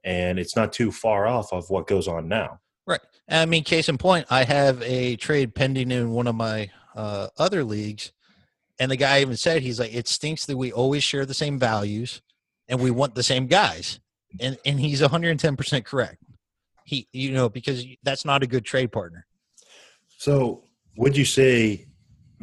[0.04, 2.62] and it's not too far off of what goes on now.
[2.88, 3.02] Right.
[3.30, 7.28] I mean, case in point, I have a trade pending in one of my uh,
[7.38, 8.14] other leagues,
[8.80, 11.60] and the guy even said he's like, "It stinks that we always share the same
[11.60, 12.22] values,
[12.70, 14.00] and we want the same guys,"
[14.40, 16.18] and and he's 110 percent correct.
[16.86, 19.26] He, you know, because that's not a good trade partner.
[20.18, 20.64] So,
[20.98, 21.88] would you say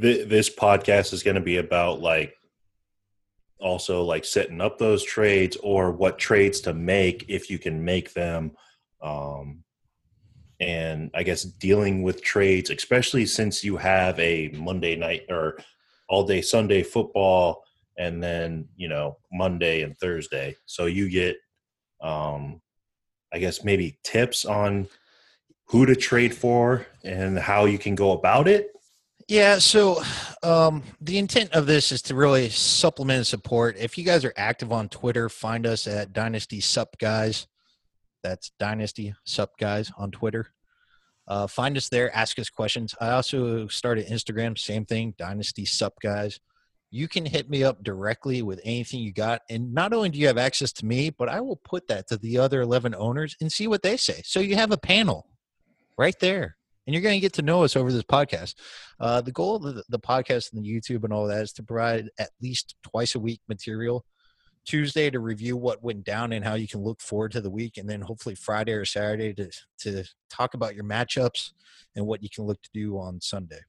[0.00, 2.34] th- this podcast is going to be about like
[3.60, 8.12] also like setting up those trades or what trades to make if you can make
[8.14, 8.52] them?
[9.02, 9.64] Um,
[10.60, 15.58] and I guess dealing with trades, especially since you have a Monday night or
[16.08, 17.64] all day Sunday football
[17.98, 20.56] and then, you know, Monday and Thursday.
[20.66, 21.36] So you get,
[22.02, 22.60] um,
[23.32, 24.88] I guess, maybe tips on
[25.66, 28.72] who to trade for and how you can go about it.
[29.30, 30.02] Yeah, so
[30.42, 33.76] um, the intent of this is to really supplement and support.
[33.78, 37.46] If you guys are active on Twitter, find us at Dynasty Sup Guys.
[38.24, 40.48] That's Dynasty Sup Guys on Twitter.
[41.28, 42.92] Uh, find us there, ask us questions.
[43.00, 46.40] I also started Instagram, same thing, Dynasty Sup Guys.
[46.90, 49.42] You can hit me up directly with anything you got.
[49.48, 52.16] And not only do you have access to me, but I will put that to
[52.16, 54.22] the other 11 owners and see what they say.
[54.24, 55.28] So you have a panel
[55.96, 56.56] right there.
[56.90, 58.56] And you're going to get to know us over this podcast.
[58.98, 61.62] Uh, the goal of the, the podcast and the YouTube and all that is to
[61.62, 64.04] provide at least twice a week material.
[64.64, 67.76] Tuesday to review what went down and how you can look forward to the week,
[67.76, 69.48] and then hopefully Friday or Saturday to
[69.82, 71.52] to talk about your matchups
[71.94, 73.60] and what you can look to do on Sunday.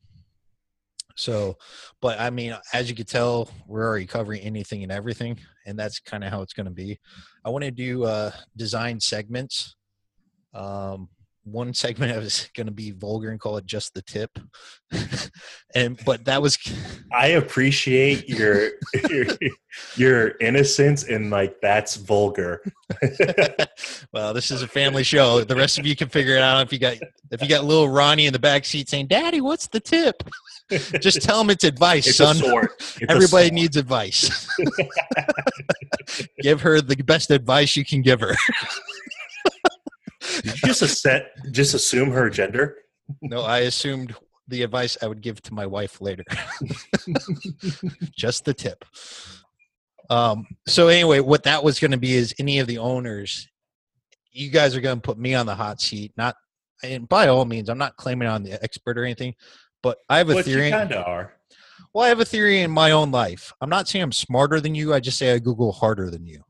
[1.16, 1.60] So,
[2.02, 6.00] but I mean, as you can tell, we're already covering anything and everything, and that's
[6.00, 7.00] kind of how it's going to be.
[7.46, 9.76] I want to do uh, design segments.
[10.56, 11.08] Um,
[11.44, 14.38] one segment I was going to be vulgar and call it just the tip,
[15.76, 16.58] and but that was
[17.14, 18.72] I appreciate your
[19.10, 19.26] your,
[19.96, 22.62] your innocence and like that's vulgar.
[24.14, 25.44] well, this is a family show.
[25.44, 26.98] The rest of you can figure it out if you got
[27.32, 30.24] if you got little Ronnie in the back seat saying, "Daddy, what's the tip?"
[31.02, 32.42] Just tell him it's advice, It's son.
[33.10, 34.48] Everybody needs advice.
[36.40, 38.36] give her the best advice you can give her.
[40.44, 41.06] Did you just
[41.52, 42.78] just assume her gender?
[43.22, 44.16] No, I assumed
[44.48, 46.24] the advice I would give to my wife later.
[48.18, 48.84] Just the tip.
[50.10, 53.48] Um, so anyway, what that was going to be is any of the owners,
[54.32, 56.12] you guys are going to put me on the hot seat.
[56.18, 56.36] Not,
[56.84, 59.36] and by all means, I'm not claiming I'm the expert or anything,
[59.82, 60.72] but I have a But you theory.
[60.72, 61.34] kind of are.
[61.94, 63.54] Well, I have a theory in my own life.
[63.62, 64.94] I'm not saying I'm smarter than you.
[64.94, 66.44] I just say I Google harder than you.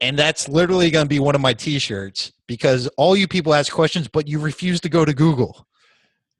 [0.00, 3.72] And that's literally going to be one of my T-shirts because all you people ask
[3.72, 5.66] questions, but you refuse to go to Google.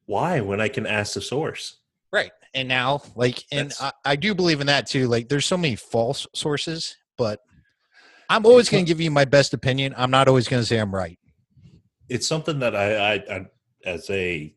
[0.06, 0.40] Why?
[0.40, 1.76] When I can ask the source.
[2.12, 2.30] Right.
[2.54, 5.06] And now, like, and I, I do believe in that too.
[5.06, 7.40] Like, there's so many false sources, but
[8.30, 9.94] I'm always going to give you my best opinion.
[9.96, 11.18] I'm not always going to say I'm right.
[12.08, 13.46] It's something that I, I, I,
[13.84, 14.54] as a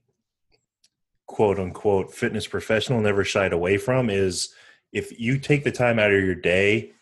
[1.28, 4.10] quote unquote fitness professional, never shied away from.
[4.10, 4.54] Is
[4.94, 6.94] if you take the time out of your day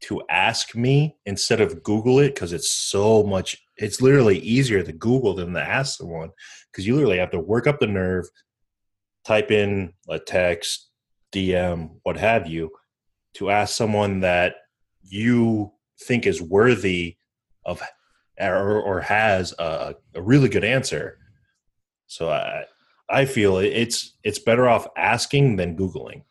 [0.00, 3.56] to ask me instead of Google it, because it's so much.
[3.76, 6.30] It's literally easier to Google than to ask someone,
[6.70, 8.28] because you literally have to work up the nerve,
[9.24, 10.88] type in a text,
[11.32, 12.70] DM, what have you,
[13.34, 14.56] to ask someone that
[15.02, 17.16] you think is worthy
[17.64, 17.82] of
[18.40, 21.18] or, or has a, a really good answer.
[22.06, 22.64] So I
[23.10, 26.22] I feel it's it's better off asking than googling.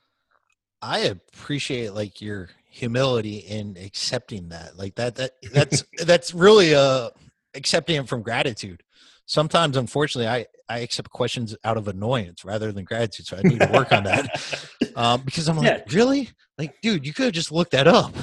[0.82, 4.78] I appreciate like your humility in accepting that.
[4.78, 7.10] Like that that that's that's really uh
[7.56, 8.84] accepting it from gratitude.
[9.26, 13.26] Sometimes unfortunately I I accept questions out of annoyance rather than gratitude.
[13.26, 14.28] So I need to work on that.
[14.96, 15.84] Um, because I'm like, yeah.
[15.96, 16.28] really?
[16.58, 18.16] Like, dude, you could have just looked that up.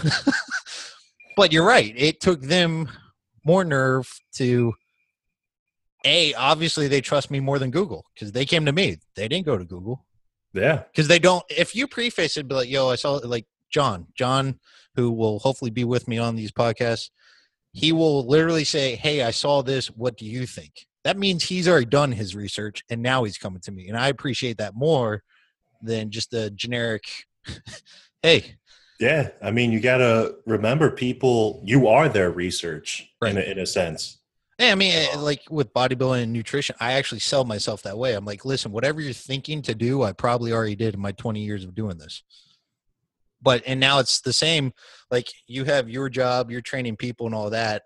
[1.36, 1.94] but you're right.
[1.96, 2.88] It took them
[3.44, 4.74] more nerve to
[6.04, 8.96] a obviously they trust me more than Google because they came to me.
[9.14, 10.04] They didn't go to Google.
[10.52, 11.44] Yeah, because they don't.
[11.48, 14.58] If you preface it, be like, "Yo, I saw like John, John,
[14.94, 17.10] who will hopefully be with me on these podcasts."
[17.72, 19.88] He will literally say, "Hey, I saw this.
[19.88, 23.60] What do you think?" That means he's already done his research and now he's coming
[23.62, 25.22] to me, and I appreciate that more
[25.82, 27.04] than just a generic.
[28.22, 28.56] hey,
[29.00, 33.32] yeah, I mean, you got to remember people, you are their research right.
[33.32, 34.18] in, a, in a sense.
[34.58, 38.14] Yeah, I mean, eh, like with bodybuilding and nutrition, I actually sell myself that way.
[38.14, 41.40] I'm like, listen, whatever you're thinking to do, I probably already did in my 20
[41.40, 42.22] years of doing this.
[43.44, 44.72] But, and now it's the same.
[45.11, 47.83] Like, you have your job, you're training people and all that.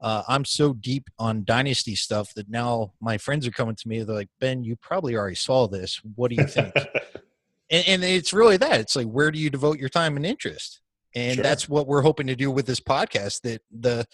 [0.00, 4.02] Uh, I'm so deep on dynasty stuff that now my friends are coming to me.
[4.02, 6.00] They're like, Ben, you probably already saw this.
[6.14, 6.72] What do you think?
[7.70, 8.78] and, and, it's really that.
[8.78, 10.80] It's like, where do you devote your time and interest?
[11.16, 11.42] And sure.
[11.42, 13.40] that's what we're hoping to do with this podcast.
[13.40, 14.06] That the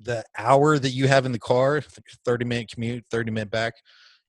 [0.00, 1.82] the hour that you have in the car,
[2.24, 3.74] 30 minute commute, 30 minute back,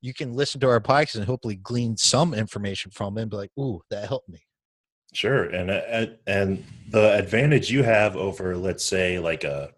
[0.02, 3.38] you can listen to our podcast and hopefully glean some information from it and be
[3.38, 4.40] like, ooh, that helped me.
[5.14, 5.44] Sure.
[5.44, 9.72] And, uh, and the advantage you have over, let's say, like a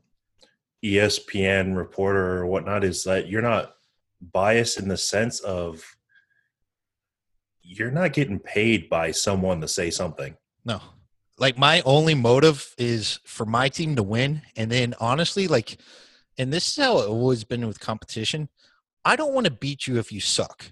[0.84, 3.74] ESPN reporter or whatnot is that you're not
[4.32, 5.84] biased in the sense of
[7.62, 10.36] you're not getting paid by someone to say something.
[10.66, 10.82] No
[11.38, 15.78] like my only motive is for my team to win and then honestly like
[16.38, 18.50] and this is how it always been with competition
[19.06, 20.66] i don't want to beat you if you suck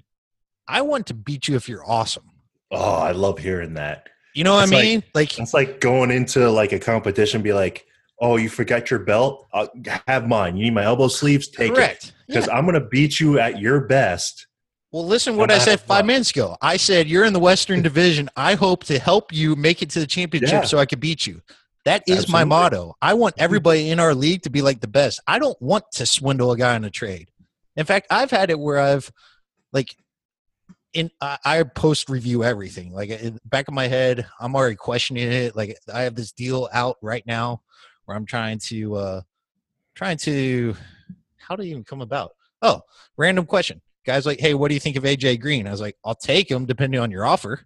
[0.68, 2.30] i want to beat you if you're awesome
[2.72, 6.12] oh i love hearing that you know what i mean like, like it's like going
[6.12, 7.86] into like a competition be like
[8.20, 9.70] oh you forgot your belt I'll
[10.08, 12.06] have mine you need my elbow sleeves take correct.
[12.06, 12.56] it because yeah.
[12.56, 14.48] i'm going to beat you at your best
[14.92, 16.58] well, listen what I said five minutes ago.
[16.62, 18.30] I said you're in the Western Division.
[18.36, 20.64] I hope to help you make it to the championship yeah.
[20.64, 21.42] so I could beat you.
[21.86, 22.34] That is Absolutely.
[22.34, 22.96] my motto.
[23.02, 23.44] I want mm-hmm.
[23.44, 25.22] everybody in our league to be like the best.
[25.26, 27.30] I don't want to swindle a guy in a trade.
[27.76, 29.10] In fact, I've had it where I've
[29.72, 29.96] like
[30.94, 32.94] in I, I post review everything.
[32.94, 35.56] Like in back of my head, I'm already questioning it.
[35.56, 37.62] Like I have this deal out right now
[38.06, 39.22] where I'm trying to uh
[39.96, 40.76] trying to
[41.38, 42.32] how do you even come about?
[42.62, 42.82] Oh,
[43.18, 45.68] random question guys like, hey, what do you think of AJ Green?
[45.68, 47.62] I was like, I'll take him depending on your offer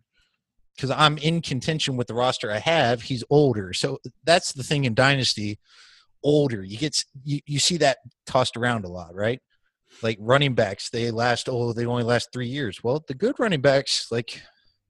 [0.75, 3.01] because I'm in contention with the roster I have.
[3.01, 5.59] He's older, so that's the thing in Dynasty.
[6.23, 9.41] Older, you get you, you see that tossed around a lot, right?
[10.01, 12.83] Like running backs, they last oh they only last three years.
[12.83, 14.41] Well, the good running backs like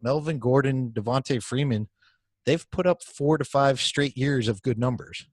[0.02, 1.88] Melvin Gordon, Devonta Freeman,
[2.46, 5.28] they've put up four to five straight years of good numbers,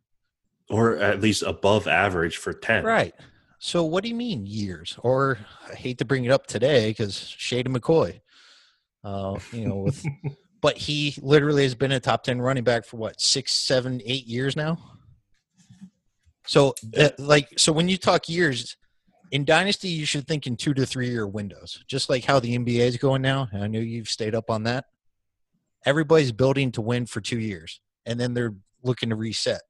[0.68, 2.84] or at least above average for ten.
[2.84, 3.14] Right.
[3.58, 4.98] So what do you mean years?
[5.02, 5.38] Or
[5.70, 8.20] I hate to bring it up today because Shady McCoy,
[9.04, 10.04] uh, you know, with,
[10.60, 14.26] but he literally has been a top ten running back for what six, seven, eight
[14.26, 14.78] years now.
[16.46, 18.76] So uh, like, so when you talk years
[19.32, 22.56] in dynasty, you should think in two to three year windows, just like how the
[22.56, 23.48] NBA is going now.
[23.52, 24.84] I know you've stayed up on that.
[25.84, 29.62] Everybody's building to win for two years, and then they're looking to reset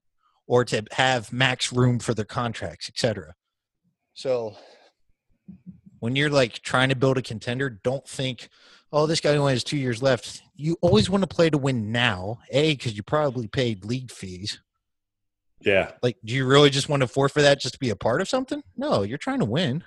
[0.49, 3.35] or to have max room for their contracts, etc.
[4.15, 4.57] So
[6.01, 8.49] when you're like trying to build a contender, don't think,
[8.93, 10.43] oh, this guy only has two years left.
[10.57, 12.41] You always want to play to win now.
[12.51, 14.61] A, because you probably paid league fees.
[15.65, 15.93] Yeah.
[16.03, 18.29] Like, do you really just want to forfeit that just to be a part of
[18.29, 18.63] something?
[18.77, 19.85] No, you're trying to win.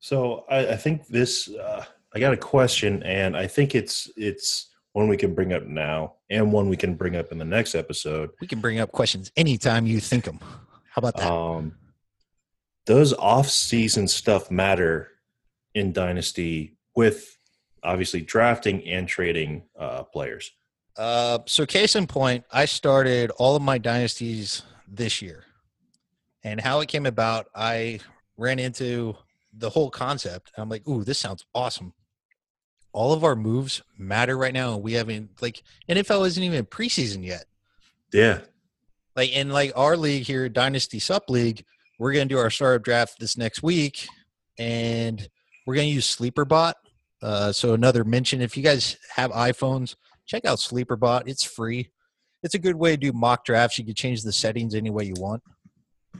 [0.00, 1.48] So I, I think this.
[1.48, 1.84] Uh,
[2.14, 6.16] I got a question, and I think it's it's one we can bring up now,
[6.28, 8.30] and one we can bring up in the next episode.
[8.40, 10.38] We can bring up questions anytime you think them.
[10.40, 11.32] How about that?
[11.32, 11.76] Um,
[12.84, 15.08] does off-season stuff matter
[15.74, 17.38] in dynasty with
[17.82, 20.50] obviously drafting and trading uh, players?
[20.96, 24.62] Uh, so case in point, I started all of my dynasties
[24.92, 25.44] this year,
[26.44, 28.00] and how it came about, I
[28.36, 29.16] ran into
[29.52, 30.52] the whole concept.
[30.56, 31.94] I'm like, "Ooh, this sounds awesome."
[32.92, 37.46] All of our moves matter right now, we haven't like NFL isn't even preseason yet.
[38.12, 38.40] Yeah,
[39.16, 41.64] like in like our league here, Dynasty Sup League,
[41.98, 44.08] we're going to do our startup draft this next week,
[44.58, 45.28] and
[45.66, 46.74] we're going to use SleeperBot.
[47.22, 49.94] Uh, so another mention: if you guys have iPhones,
[50.26, 51.22] check out SleeperBot.
[51.26, 51.91] It's free.
[52.42, 53.78] It's a good way to do mock drafts.
[53.78, 55.42] You can change the settings any way you want.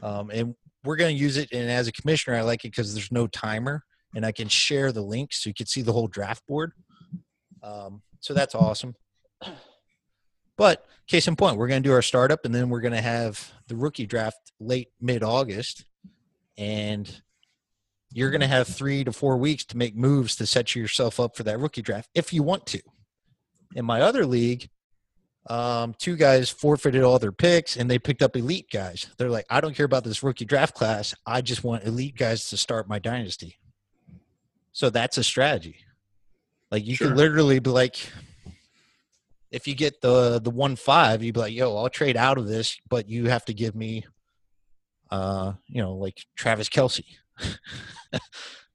[0.01, 1.49] Um, and we're going to use it.
[1.51, 3.83] And as a commissioner, I like it because there's no timer
[4.15, 6.73] and I can share the links so you can see the whole draft board.
[7.61, 8.95] Um, so that's awesome.
[10.55, 13.01] But case in point, we're going to do our startup and then we're going to
[13.01, 15.85] have the rookie draft late mid August.
[16.59, 17.09] And
[18.11, 21.35] you're going to have three to four weeks to make moves to set yourself up
[21.35, 22.81] for that rookie draft if you want to.
[23.75, 24.69] In my other league,
[25.47, 29.07] um, two guys forfeited all their picks and they picked up elite guys.
[29.17, 31.13] They're like, I don't care about this rookie draft class.
[31.25, 33.57] I just want elite guys to start my dynasty.
[34.71, 35.77] So that's a strategy.
[36.71, 37.09] Like you sure.
[37.09, 37.97] could literally be like,
[39.51, 42.47] if you get the the one five, you'd be like, yo, I'll trade out of
[42.47, 44.03] this, but you have to give me,
[45.11, 47.05] uh, you know, like Travis Kelce.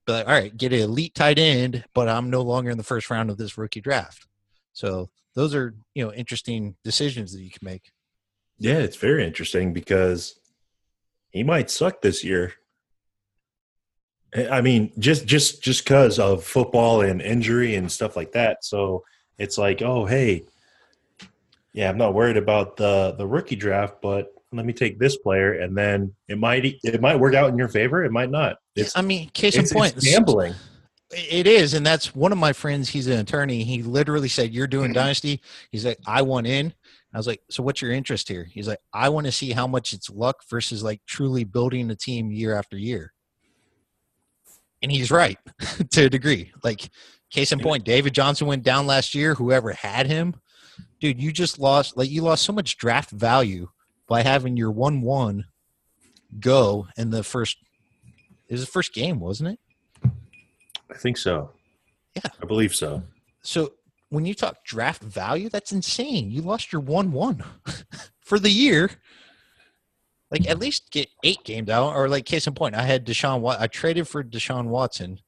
[0.07, 3.11] but all right, get an elite tight end, but I'm no longer in the first
[3.11, 4.29] round of this rookie draft.
[4.73, 7.93] So those are you know interesting decisions that you can make.
[8.59, 10.39] Yeah, it's very interesting because
[11.31, 12.55] he might suck this year.
[14.51, 18.65] I mean, just just just because of football and injury and stuff like that.
[18.65, 19.05] So
[19.39, 20.45] it's like, oh, hey,
[21.73, 25.53] yeah, I'm not worried about the the rookie draft, but let me take this player,
[25.53, 28.05] and then it might it might work out in your favor.
[28.05, 28.57] It might not.
[28.75, 30.55] It's, I mean, case in point, gambling.
[31.11, 32.91] It is, and that's one of my friends.
[32.91, 33.65] He's an attorney.
[33.65, 34.95] He literally said, "You're doing mm-hmm.
[34.95, 35.41] dynasty."
[35.71, 36.75] He's like, "I want in."
[37.15, 39.67] I was like, "So what's your interest here?" He's like, "I want to see how
[39.67, 43.15] much it's luck versus like truly building a team year after year."
[44.83, 45.39] And he's right
[45.91, 46.53] to a degree.
[46.63, 46.91] Like,
[47.31, 49.35] case in point, David Johnson went down last year.
[49.35, 50.37] Whoever had him,
[51.01, 51.97] dude, you just lost.
[51.97, 53.71] Like, you lost so much draft value
[54.07, 55.47] by having your one-one
[56.39, 57.57] go in the first.
[58.47, 59.61] It was the first game, wasn't it?
[60.91, 61.51] I think so.
[62.15, 62.31] Yeah.
[62.43, 63.03] I believe so.
[63.43, 63.73] So
[64.11, 66.31] when you talk draft value, that's insane.
[66.31, 67.45] You lost your 1 1
[68.21, 68.91] for the year.
[70.31, 71.95] Like, at least get eight games out.
[71.95, 73.63] Or, like, case in point, I had Deshaun Watson.
[73.63, 75.21] I traded for Deshaun Watson,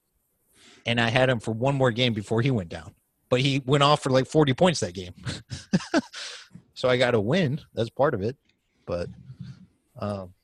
[0.85, 2.95] and I had him for one more game before he went down.
[3.31, 5.15] But he went off for like 40 points that game.
[6.75, 7.61] so I got a win.
[7.75, 8.37] That's part of it.
[8.87, 9.09] But,
[9.99, 10.35] um,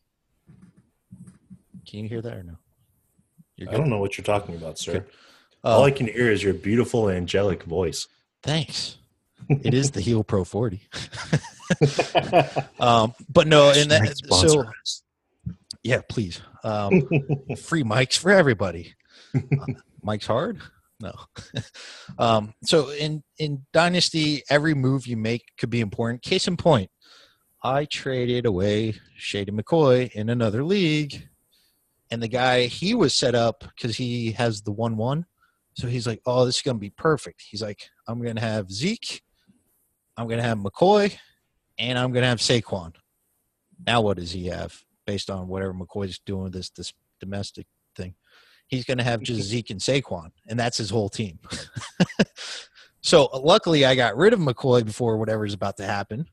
[1.87, 2.57] can you hear that or no?
[3.61, 4.97] I don't know what you're talking about, sir.
[4.97, 5.07] Okay.
[5.65, 8.07] All I um, can hear is your beautiful angelic voice.
[8.43, 8.99] Thanks.
[9.49, 10.81] it is the Heil Pro 40.
[12.81, 14.65] um, but no, and that so
[15.83, 16.41] yeah, please.
[16.65, 17.03] Um,
[17.59, 18.95] free mics for everybody.
[19.35, 19.41] Uh,
[20.03, 20.61] Mike's hard.
[21.01, 21.15] No.
[22.19, 26.23] um, so in in Dynasty, every move you make could be important.
[26.23, 26.91] Case in point,
[27.63, 31.29] I traded away Shady McCoy in another league
[32.11, 35.27] and the guy he was set up because he has the one one.
[35.75, 37.43] So he's like oh this is going to be perfect.
[37.49, 39.23] He's like i'm going to have zeke
[40.17, 41.15] i'm going to have mccoy
[41.79, 42.95] and i'm going to have saquon.
[43.87, 44.75] Now what does he have
[45.07, 48.15] based on whatever mccoy's doing with this this domestic thing?
[48.69, 51.39] He's going to have just zeke and saquon and that's his whole team.
[53.03, 56.27] So uh, luckily i got rid of mccoy before whatever's about to happen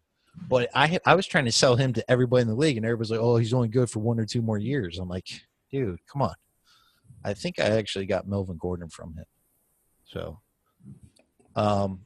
[0.49, 3.11] but I I was trying to sell him to everybody in the league, and everybody's
[3.11, 5.27] like, "Oh, he's only good for one or two more years." I'm like,
[5.73, 6.35] dude, come on.
[7.25, 9.25] I think I actually got Melvin Gordon from him.
[10.05, 10.39] So,
[11.55, 12.01] um,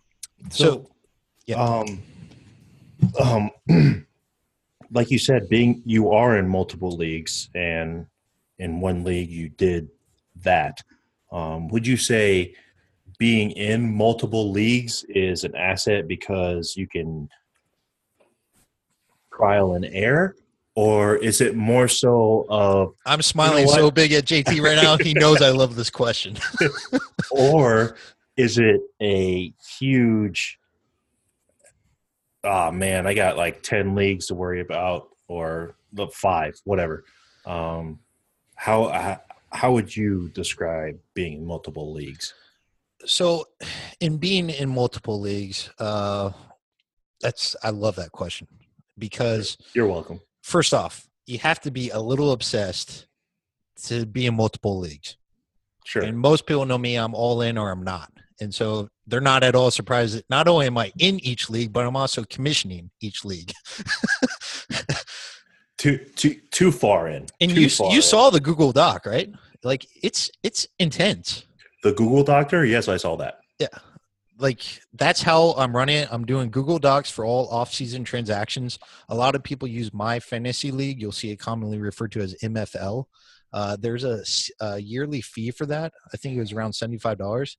[0.49, 0.89] so, so
[1.45, 1.61] yeah.
[1.61, 2.01] Um,
[3.19, 3.51] um,
[4.91, 8.05] like you said, being you are in multiple leagues, and
[8.57, 9.89] in one league you did
[10.43, 10.81] that.
[11.31, 12.55] Um, would you say
[13.19, 17.27] being in multiple leagues is an asset because you can
[19.33, 20.35] trial and error,
[20.77, 24.75] or is it more so of I'm smiling you know so big at JT right
[24.75, 24.95] now.
[24.95, 26.37] he knows I love this question.
[27.31, 27.97] or
[28.37, 30.59] is it a huge
[32.43, 37.05] oh man, I got like 10 leagues to worry about or the 5, whatever.
[37.43, 37.99] Um
[38.55, 39.19] how
[39.51, 42.35] how would you describe being in multiple leagues?
[43.03, 43.45] So
[43.99, 46.33] in being in multiple leagues, uh
[47.19, 48.47] that's I love that question
[48.99, 53.05] because you're welcome first off, you have to be a little obsessed
[53.83, 55.17] to be in multiple leagues.
[55.85, 56.03] Sure.
[56.03, 58.11] And most people know me, I'm all in or I'm not.
[58.39, 61.73] And so they're not at all surprised that not only am I in each league,
[61.73, 63.51] but I'm also commissioning each league.
[65.77, 67.25] too too too far in.
[67.41, 68.01] And too you you in.
[68.01, 69.31] saw the Google Doc, right?
[69.63, 71.45] Like it's it's intense.
[71.83, 72.63] The Google Doctor?
[72.63, 73.39] Yes, I saw that.
[73.59, 73.67] Yeah
[74.39, 76.09] like that's how I'm running it.
[76.11, 78.77] I'm doing Google Docs for all off-season transactions.
[79.09, 81.01] A lot of people use my fantasy league.
[81.01, 83.05] You'll see it commonly referred to as MFL.
[83.53, 84.23] Uh, there's a,
[84.59, 85.93] a, yearly fee for that.
[86.13, 87.57] I think it was around seventy-five dollars.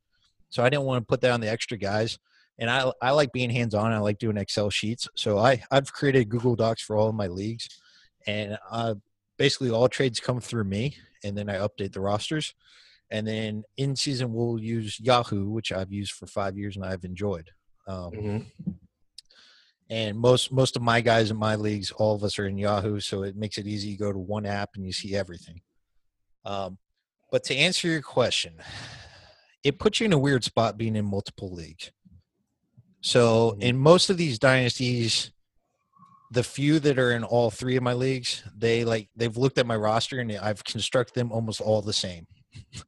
[0.51, 2.19] So I didn't want to put that on the extra guys.
[2.59, 3.93] And I I like being hands-on.
[3.93, 5.09] I like doing Excel sheets.
[5.15, 7.69] So I I've created Google Docs for all of my leagues,
[8.27, 8.95] and uh,
[9.37, 12.55] basically all trades come through me, and then I update the rosters.
[13.11, 17.05] And then in season, we'll use Yahoo, which I've used for five years and I've
[17.05, 17.51] enjoyed.
[17.87, 18.47] Um, Mhm.
[19.91, 23.01] and most most of my guys in my leagues all of us are in yahoo
[23.01, 25.63] so it makes it easy you go to one app and you see everything
[26.45, 26.77] um,
[27.33, 28.53] but to answer your question
[29.65, 31.91] it puts you in a weird spot being in multiple leagues
[33.01, 33.63] so Mhm.
[33.63, 35.31] in most of these dynasties
[36.33, 39.67] the few that are in all three of my leagues they like they've looked at
[39.67, 42.27] my roster and i've constructed them almost all the same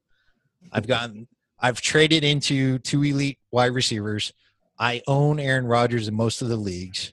[0.72, 1.26] i've gotten
[1.58, 4.32] i've traded into two elite wide receivers
[4.80, 7.12] I own Aaron Rodgers in most of the leagues.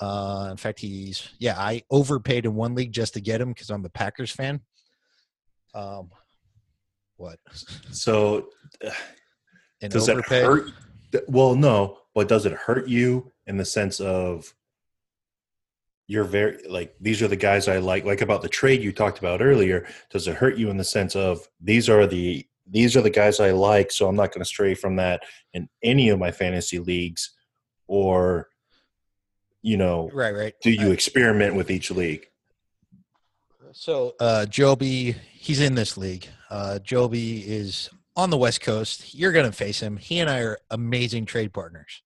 [0.00, 1.54] Uh, in fact, he's yeah.
[1.56, 4.60] I overpaid in one league just to get him because I'm a Packers fan.
[5.74, 6.10] Um,
[7.16, 7.38] what?
[7.92, 8.48] So
[9.80, 10.70] does that hurt?
[11.28, 14.52] Well, no, but does it hurt you in the sense of
[16.10, 19.20] you're very like these are the guys I like, like about the trade you talked
[19.20, 19.86] about earlier.
[20.10, 23.38] Does it hurt you in the sense of these are the these are the guys
[23.38, 25.22] I like, so I'm not going to stray from that
[25.54, 27.30] in any of my fantasy leagues,
[27.86, 28.48] or
[29.62, 30.54] you know, Right, right.
[30.62, 32.26] do you experiment with each league?
[33.72, 36.26] So uh, Joby, he's in this league.
[36.50, 39.14] Uh, Joby is on the West Coast.
[39.14, 39.96] You're going to face him.
[39.96, 42.02] He and I are amazing trade partners.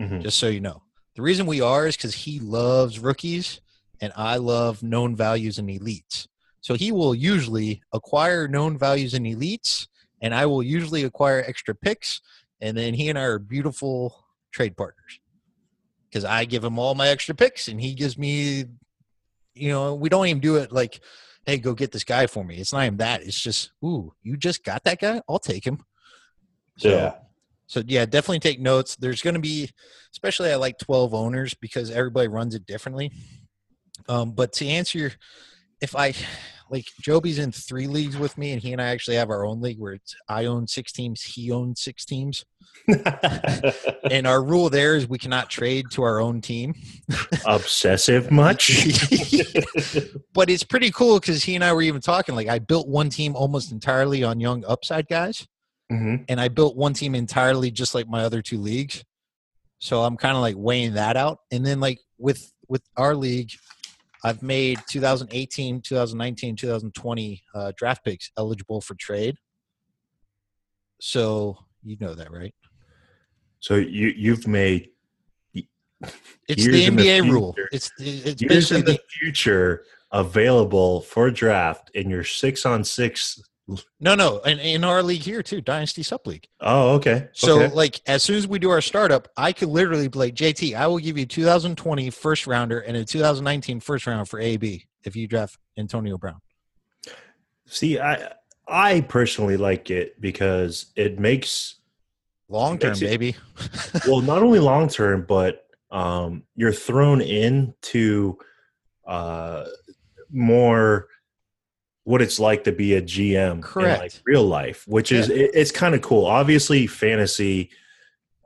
[0.00, 0.22] Mhm.
[0.22, 0.82] just so you know.
[1.18, 3.60] The reason we are is because he loves rookies
[4.00, 6.28] and I love known values and elites.
[6.60, 9.88] So he will usually acquire known values and elites,
[10.22, 12.20] and I will usually acquire extra picks.
[12.60, 15.18] And then he and I are beautiful trade partners
[16.08, 18.66] because I give him all my extra picks and he gives me,
[19.54, 21.00] you know, we don't even do it like,
[21.46, 22.58] hey, go get this guy for me.
[22.58, 23.22] It's not even that.
[23.22, 25.20] It's just, ooh, you just got that guy?
[25.28, 25.84] I'll take him.
[26.76, 27.14] So, Yeah.
[27.68, 28.96] So yeah, definitely take notes.
[28.96, 29.70] There's going to be,
[30.12, 33.12] especially I like 12 owners because everybody runs it differently.
[34.08, 35.12] Um, but to answer your,
[35.82, 36.14] if I
[36.70, 39.60] like Joby's in three leagues with me, and he and I actually have our own
[39.60, 42.44] league where it's I own six teams, he owns six teams,
[44.10, 46.74] and our rule there is we cannot trade to our own team.
[47.46, 48.68] Obsessive much?
[50.34, 52.34] but it's pretty cool because he and I were even talking.
[52.34, 55.46] Like I built one team almost entirely on young upside guys.
[55.90, 59.02] Hmm and I built one team entirely just like my other two leagues.
[59.78, 61.38] So I'm kind of like weighing that out.
[61.50, 63.50] And then like with with our league,
[64.24, 69.36] I've made 2018, 2019, 2020 uh, draft picks eligible for trade.
[71.00, 72.54] So you know that, right?
[73.60, 74.90] So you you've made
[75.54, 77.54] It's the in the NBA rule.
[77.72, 82.84] It's it's years basically in the the, future available for draft in your six on
[82.84, 83.40] six.
[84.00, 86.48] No no and in our league here too, Dynasty Sup League.
[86.60, 87.28] Oh, okay.
[87.32, 87.74] So okay.
[87.74, 90.86] like as soon as we do our startup, I could literally be like, JT, I
[90.86, 95.26] will give you 2020 first rounder and a 2019 first round for AB if you
[95.26, 96.40] draft Antonio Brown.
[97.66, 98.32] see, I
[98.66, 101.78] I personally like it because it makes
[102.48, 103.36] Long term, baby.
[104.08, 108.38] well not only long term, but um, you're thrown into
[109.06, 109.64] uh,
[110.30, 111.08] more
[112.08, 114.00] what it's like to be a GM in Correct.
[114.00, 116.24] like real life, which is it, it's kind of cool.
[116.24, 117.68] Obviously, fantasy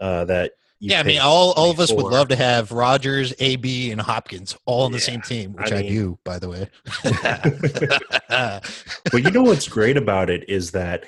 [0.00, 3.32] uh, that you yeah, I mean, all, all of us would love to have Rodgers,
[3.38, 6.48] AB, and Hopkins all on the Yeah, same team, which I, mean- do, by the
[6.48, 6.68] way.
[9.12, 11.04] but you know what's great about it is that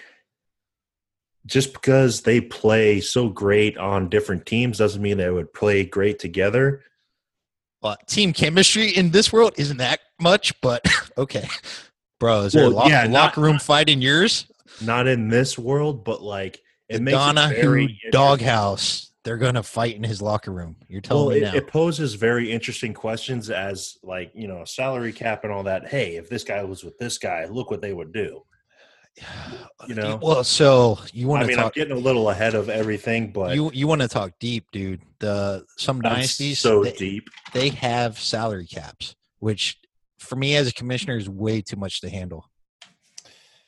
[1.47, 6.21] just because they play so great on different teams doesn't mean they would play great
[6.21, 6.85] together.
[7.83, 10.87] well, team chemistry in this world isn't that much, but
[11.19, 11.49] okay.
[12.25, 14.47] Bro, is there a lock, yeah, locker room fight in yours?
[14.81, 19.11] Not in this world, but like it The Donahue doghouse.
[19.25, 20.77] They're gonna fight in his locker room.
[20.89, 21.55] You're telling Well, me it, now.
[21.55, 25.87] it poses very interesting questions as like you know salary cap and all that.
[25.87, 28.43] Hey, if this guy was with this guy, look what they would do.
[29.87, 30.19] you know?
[30.23, 33.55] Well, so you want I to mean, I'm getting a little ahead of everything, but
[33.55, 35.03] You you want to talk deep, dude?
[35.19, 37.29] The some I'm dynasties so they, deep.
[37.53, 39.77] they have salary caps, which
[40.25, 42.51] for me as a commissioner is way too much to handle.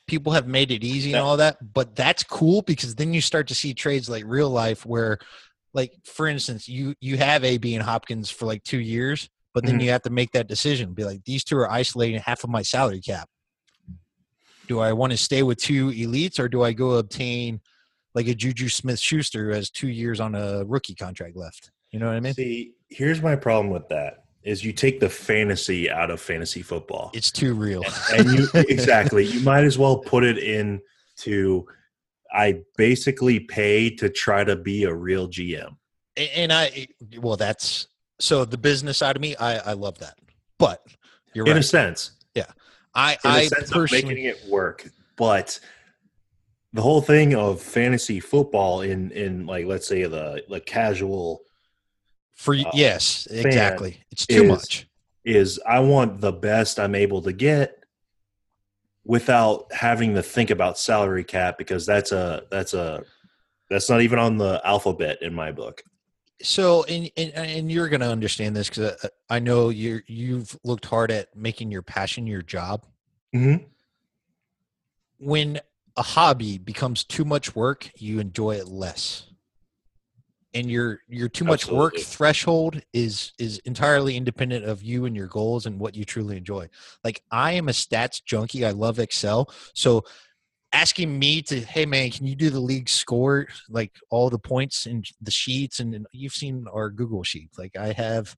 [0.07, 3.47] People have made it easy and all that, but that's cool because then you start
[3.47, 5.17] to see trades like real life where,
[5.73, 9.79] like for instance, you you have AB and Hopkins for like two years, but then
[9.79, 9.83] Mhm.
[9.83, 10.93] you have to make that decision.
[10.93, 13.29] Be like, these two are isolating half of my salary cap.
[14.67, 17.61] Do I want to stay with two elites or do I go obtain
[18.15, 21.71] like a Juju Smith Schuster who has two years on a rookie contract left?
[21.91, 22.33] You know what I mean?
[22.33, 27.11] See, here's my problem with that: is you take the fantasy out of fantasy football,
[27.13, 27.83] It's too real.
[28.15, 30.81] and you exactly you might as well put it in
[31.17, 31.67] to.
[32.31, 35.75] I basically pay to try to be a real GM.
[36.35, 36.87] And I
[37.19, 37.87] well that's
[38.19, 40.17] so the business side of me I I love that.
[40.57, 40.85] But
[41.33, 42.11] you're in a sense.
[42.35, 42.45] Yeah.
[42.95, 45.59] I in I sense of personally making it work, but
[46.73, 51.41] the whole thing of fantasy football in in like let's say the the casual
[52.37, 54.87] for uh, yes exactly it's too is- much.
[55.25, 57.83] is I want the best I'm able to get
[59.03, 63.03] without having to think about salary cap because that's a that's a
[63.69, 65.81] that's not even on the alphabet in my book.
[66.41, 68.95] So, and and, and you're going to understand this because
[69.29, 72.85] I, I know you you've looked hard at making your passion your job.
[73.35, 73.65] Mm-hmm.
[75.19, 75.59] When
[75.95, 79.26] a hobby becomes too much work, you enjoy it less.
[80.57, 85.27] And your your too much work threshold is is entirely independent of you and your
[85.27, 86.67] goals and what you truly enjoy.
[87.03, 88.65] Like I am a stats junkie.
[88.65, 89.53] I love Excel.
[89.75, 90.03] So
[90.73, 94.85] asking me to, hey man, can you do the league score, like all the points
[94.87, 97.51] and the sheets, and, and you've seen our Google sheet.
[97.57, 98.35] Like I have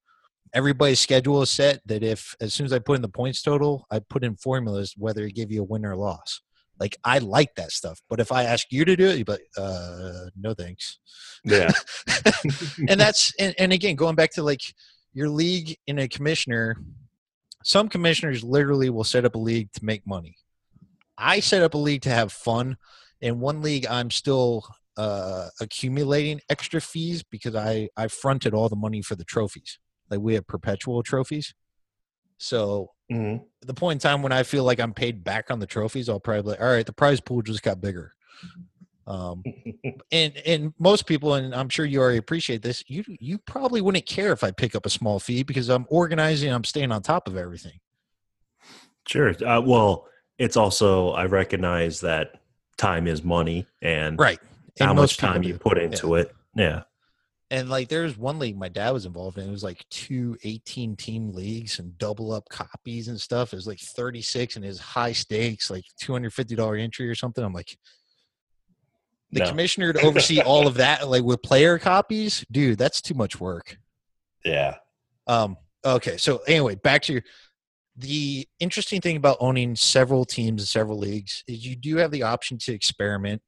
[0.54, 3.86] everybody's schedule is set that if as soon as I put in the points total,
[3.92, 6.42] I put in formulas whether it gave you a win or loss.
[6.80, 8.02] Like I like that stuff.
[8.10, 11.00] But if I ask you to do it, you'd be like, uh, no thanks.
[11.44, 11.72] Yeah.
[12.88, 14.62] and that's and, and again going back to like
[15.14, 16.78] your league in a commissioner
[17.64, 20.36] some commissioners literally will set up a league to make money
[21.18, 22.78] i set up a league to have fun
[23.22, 24.64] in one league i'm still
[24.98, 30.20] uh accumulating extra fees because i i fronted all the money for the trophies like
[30.20, 31.54] we have perpetual trophies
[32.40, 33.44] so Mhm.
[33.62, 36.20] the point in time when I feel like I'm paid back on the trophies, I'll
[36.20, 38.14] probably like, all right, the prize pool just got bigger.
[39.06, 39.44] Um,
[40.12, 44.06] and and most people, and I'm sure you already appreciate this, you you probably wouldn't
[44.06, 47.28] care if I pick up a small fee because I'm organizing, I'm staying on top
[47.28, 47.80] of everything.
[49.08, 49.30] Sure.
[49.44, 52.40] Uh, well, it's also I recognize that
[52.78, 54.40] time is money, and Right.
[54.80, 56.34] And how much time you put into it.
[56.56, 56.84] Yeah.
[57.52, 59.48] And like there's one league my dad was involved in.
[59.48, 63.54] It was like two 18 team leagues and double up copies and stuff.
[63.54, 67.44] It was like 36 and his high stakes, like $250 entry or something.
[67.44, 67.76] I'm like,
[69.32, 69.50] the No.
[69.50, 73.78] commissioner to oversee all of that, like with player copies, dude, that's too much work.
[74.46, 74.76] Yeah.
[75.26, 77.24] Um, okay, so anyway, back to your
[77.98, 82.24] the interesting thing about owning several teams and several leagues is you do have the
[82.24, 83.42] option to experiment.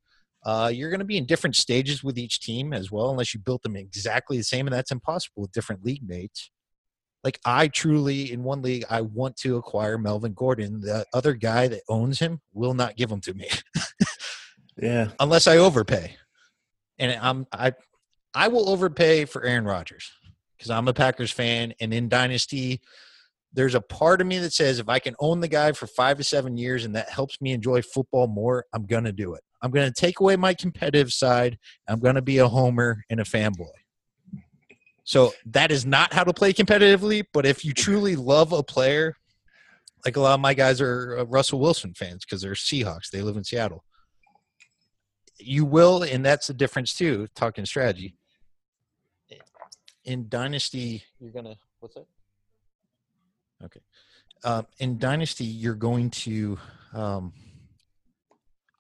[0.43, 3.39] Uh, you're going to be in different stages with each team as well, unless you
[3.39, 6.49] built them exactly the same, and that's impossible with different league mates.
[7.23, 10.81] Like I truly, in one league, I want to acquire Melvin Gordon.
[10.81, 13.47] The other guy that owns him will not give him to me
[14.81, 15.09] Yeah.
[15.19, 16.15] unless I overpay.
[16.97, 17.73] And I'm I
[18.33, 20.11] I will overpay for Aaron Rodgers
[20.57, 22.81] because I'm a Packers fan and in Dynasty
[23.53, 26.17] there's a part of me that says if I can own the guy for 5
[26.19, 29.43] to 7 years and that helps me enjoy football more, I'm going to do it.
[29.61, 31.57] I'm going to take away my competitive side.
[31.87, 33.67] I'm going to be a homer and a fanboy.
[35.03, 39.15] So that is not how to play competitively, but if you truly love a player,
[40.05, 43.09] like a lot of my guys are uh, Russell Wilson fans because they're Seahawks.
[43.11, 43.83] They live in Seattle
[45.43, 47.27] you will, and that's the difference too.
[47.35, 48.15] Talking strategy
[50.05, 52.05] in Dynasty, you're gonna what's that?
[53.63, 53.81] Okay,
[54.43, 56.57] um, in Dynasty, you're going to.
[56.93, 57.33] Um,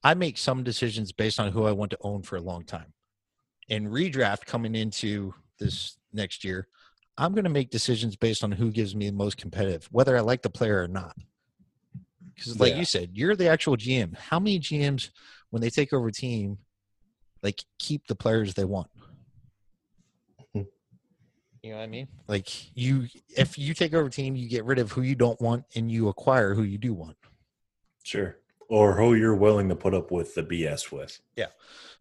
[0.03, 2.93] I make some decisions based on who I want to own for a long time.
[3.69, 6.67] In redraft coming into this next year,
[7.17, 10.21] I'm going to make decisions based on who gives me the most competitive, whether I
[10.21, 11.15] like the player or not.
[12.33, 12.79] Because, like Yeah.
[12.79, 14.15] you said, you're the actual GM.
[14.15, 15.11] How many GMs,
[15.51, 16.57] when they take over a team,
[17.43, 18.89] like keep the players they want?
[20.55, 20.67] Mhm.
[21.61, 22.07] You know what I mean?
[22.27, 25.39] Like you, if you take over a team, you get rid of who you don't
[25.39, 27.17] want, and you acquire who you do want.
[28.03, 28.37] Sure.
[28.71, 31.19] Or who you're willing to put up with the BS with.
[31.35, 31.47] Yeah.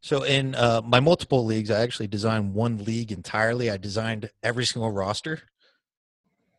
[0.01, 3.71] So in uh, my multiple leagues, I actually designed one league entirely.
[3.71, 5.43] I designed every single roster,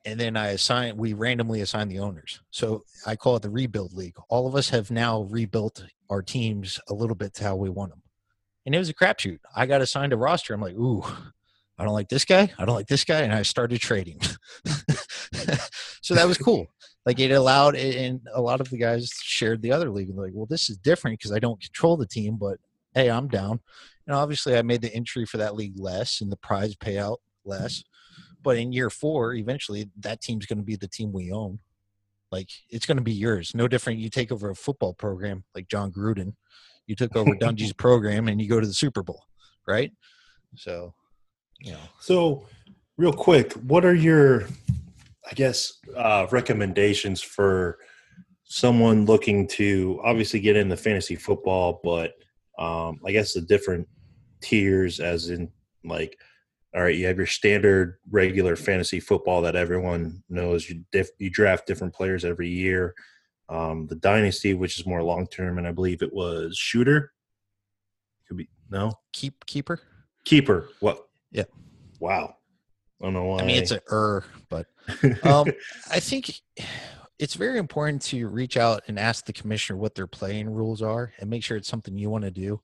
[0.06, 2.42] and then I assign we randomly assign the owners.
[2.52, 4.16] So I call it the rebuild league.
[4.30, 7.92] All of us have now rebuilt our teams a little bit to how we want
[7.92, 8.02] them,
[8.66, 9.40] and it was a crapshoot.
[9.56, 10.54] I got assigned a roster.
[10.54, 11.04] I'm like, ooh,
[11.80, 12.52] I don't like this guy.
[12.60, 14.22] I don't like this guy, and I started trading.
[16.02, 16.68] so that was cool.
[17.06, 20.34] Like it allowed, and a lot of the guys shared the other league and like,
[20.34, 22.58] well, this is different because I don't control the team, but
[22.94, 23.60] hey, I'm down.
[24.06, 27.84] And obviously, I made the entry for that league less and the prize payout less.
[28.44, 31.60] But in year four, eventually, that team's going to be the team we own.
[32.32, 33.54] Like it's going to be yours.
[33.54, 34.00] No different.
[34.00, 36.34] You take over a football program like Jon Gruden.
[36.88, 39.24] You took over Dungy's program and you go to the Super Bowl,
[39.68, 39.92] right?
[40.56, 40.94] So,
[41.60, 42.46] you know, So,
[42.98, 44.48] real quick, what are your,
[45.30, 47.78] I guess, uh, recommendations for
[48.44, 52.14] someone looking to obviously get into fantasy football, but
[52.58, 53.88] um, I guess the different
[54.42, 55.52] tiers, as in
[55.84, 56.18] like,
[56.76, 60.70] all right, you have your standard regular fantasy football that everyone knows.
[60.70, 62.94] You diff- you draft different players every year.
[63.50, 67.12] Um, the dynasty, which is more long term, and I believe it was shooter.
[68.28, 69.82] Could be no Keep keeper.
[70.24, 70.70] keeper.
[70.80, 71.08] What?
[71.32, 71.44] Yeah.
[72.00, 72.36] Wow.
[73.02, 73.40] I don't know why.
[73.40, 74.68] I mean, it's a er, but
[75.24, 75.48] um,
[75.90, 76.34] I think
[77.18, 81.12] it's very important to reach out and ask the commissioner what their playing rules are
[81.20, 82.62] and make sure it's something you want to do.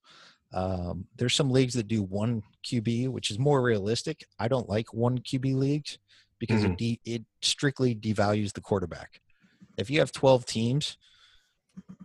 [0.53, 4.25] Um, there's some leagues that do one QB, which is more realistic.
[4.39, 5.97] I don't like one QB leagues
[6.39, 9.21] because it, de- it strictly devalues the quarterback.
[9.77, 10.97] If you have 12 teams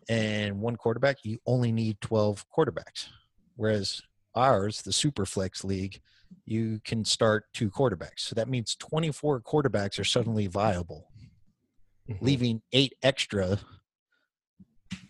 [0.08, 3.08] and one quarterback, you only need 12 quarterbacks.
[3.56, 4.02] Whereas
[4.34, 6.00] ours, the Superflex League,
[6.44, 8.20] you can start two quarterbacks.
[8.20, 11.08] So that means 24 quarterbacks are suddenly viable,
[12.08, 12.20] Mhm.
[12.20, 13.58] leaving eight extra.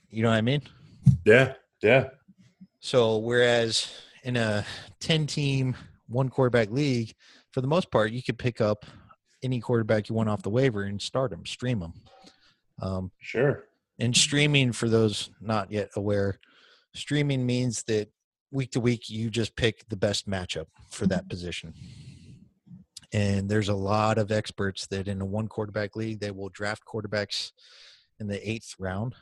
[0.08, 0.62] You know what I mean?
[1.24, 2.10] yeah, yeah.
[2.80, 3.90] So whereas
[4.24, 4.64] in a
[5.00, 5.74] 10 team,
[6.06, 7.14] one quarterback league,
[7.52, 8.84] for the most part, you could pick up
[9.42, 11.94] any quarterback you want off the waiver and start them, stream them.
[12.80, 13.64] Um, Sure.
[13.98, 16.38] and streaming, for those not yet aware,
[16.94, 18.10] streaming means that
[18.52, 21.28] week to week you just pick the best matchup for that mm-hmm.
[21.28, 21.74] position.
[23.12, 26.84] And there's a lot of experts that in a one quarterback league, they will draft
[26.86, 27.52] quarterbacks
[28.18, 29.14] in the eighth round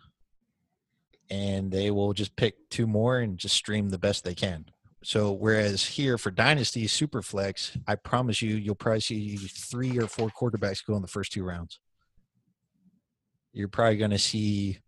[1.31, 4.67] and they will just pick two more and just stream the best they can.
[5.03, 10.29] So whereas here for Dynasty Superflex, I promise you, you'll probably see three or four
[10.29, 11.79] quarterbacks go in the first two rounds.
[13.53, 14.79] You're probably going to see,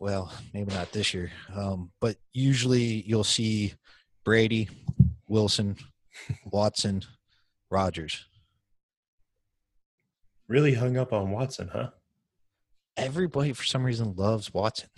[0.00, 3.74] well, maybe not this year, um, but usually you'll see
[4.24, 4.68] Brady,
[5.26, 5.76] Wilson,
[6.44, 7.02] Watson,
[7.70, 8.24] Rodgers.
[10.48, 11.90] Really hung up on Watson, huh?
[12.96, 14.88] Everybody for some reason loves Watson.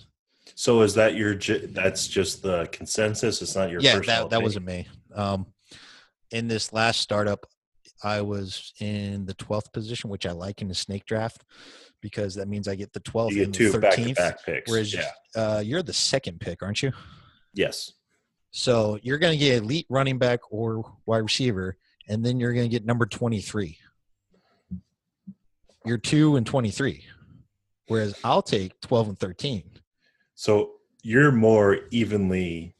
[0.55, 1.35] So is that your?
[1.35, 3.43] That's just the consensus.
[3.43, 3.81] It's not your.
[3.81, 4.89] yeah, that that wasn't me.
[5.15, 5.47] Um,
[6.31, 7.47] in this last startup,
[8.03, 11.45] I was in the twelfth position, which I like in the snake draft
[12.01, 14.19] because that means I get the twelfth You and get the two back to thirteenth.
[14.19, 14.71] back picks.
[14.71, 15.11] Whereas yeah.
[15.37, 16.93] uh, you're the second pick, aren't you?
[17.55, 17.93] Yes.
[18.51, 21.77] So you're going to get elite running back or wide receiver,
[22.09, 23.77] and then you're going to get number 23.
[25.85, 27.05] You're two and 23.
[27.87, 29.63] Whereas I'll take 12 and 13.
[30.35, 30.73] So
[31.03, 32.75] you're more evenly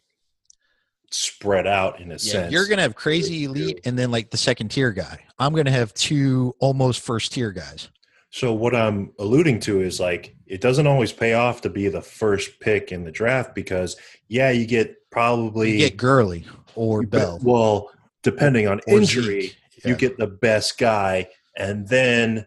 [1.11, 2.53] spread out in a Yeah, sense.
[2.53, 5.19] you're going to have crazy elite and then like the second tier guy.
[5.39, 7.89] I'm going to have two almost first tier guys.
[8.31, 12.01] So what I'm alluding to is like it doesn't always pay off to be the
[12.03, 13.97] first pick in the draft because
[14.29, 16.47] yeah, you get probably You get Gurley
[16.77, 17.41] or Bell.
[17.43, 17.91] Well,
[18.23, 19.41] depending on or injury,
[19.75, 19.85] Zeke.
[19.85, 22.47] you get the best guy, and then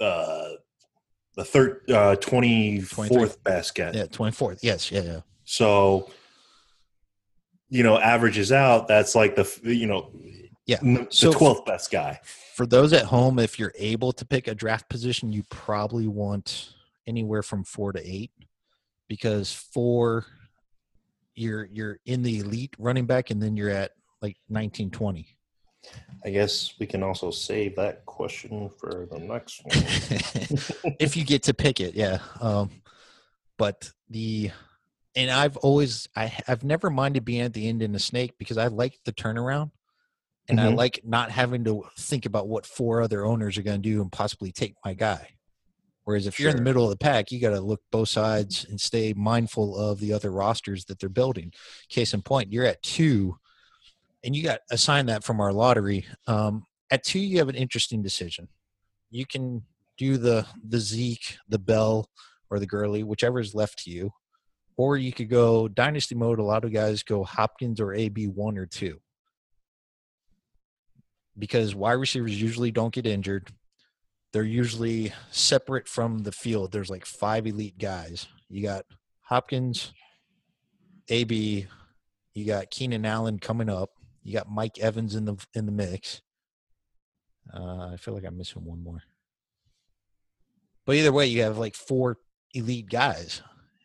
[0.00, 0.48] uh,
[1.36, 3.90] the third uh, twenty fourth best guy.
[3.92, 4.60] yeah, 24th.
[4.62, 5.20] Yes, yeah, yeah.
[5.44, 6.08] So
[7.68, 8.88] you know, averages out.
[8.88, 10.10] That's like the you know,
[10.66, 10.78] Yeah.
[10.82, 12.20] n- So- the twelfth best guy.
[12.54, 16.72] For those at home, if you're able to pick a draft position, you probably want
[17.06, 18.30] anywhere from four to eight
[19.08, 20.26] because four
[21.34, 23.92] you're you're in the elite running back and then you're at
[24.22, 25.28] like 19 20
[26.24, 29.76] I guess we can also save that question for the next one.
[30.98, 32.70] if you get to pick it yeah um
[33.58, 34.50] but the
[35.16, 38.58] and i've always i i've never minded being at the end in a snake because
[38.58, 39.70] i like the turnaround
[40.48, 40.76] and i Mhm.
[40.76, 44.12] like not having to think about what four other owners are going to do and
[44.12, 45.30] possibly take my guy
[46.04, 48.64] whereas if you're in the middle of the pack you got to look both sides
[48.68, 51.52] and stay mindful of the other rosters that they're building
[51.88, 53.36] case in point you're at two
[54.22, 58.02] and you got assigned that from our lottery um, at two you have an interesting
[58.02, 58.48] decision
[59.10, 59.62] you can
[59.96, 62.10] do the the Zeke, the Bell,
[62.50, 64.10] or the Gurley, whichever is left to you.
[64.76, 66.38] Or you could go dynasty mode.
[66.38, 69.00] A lot of guys go Hopkins or AB one or two.
[71.38, 73.50] Because wide receivers usually don't get injured.
[74.32, 76.72] They're usually separate from the field.
[76.72, 78.26] There's like five elite guys.
[78.48, 78.84] You got
[79.22, 79.92] Hopkins,
[81.08, 81.66] AB,
[82.36, 83.90] you got Keenan Allen coming up.
[84.22, 86.20] You got Mike Evans in the in the mix.
[87.52, 89.02] Uh, I feel like I'm missing one more.
[90.84, 92.18] But either way, you have like four
[92.52, 93.40] elite guys.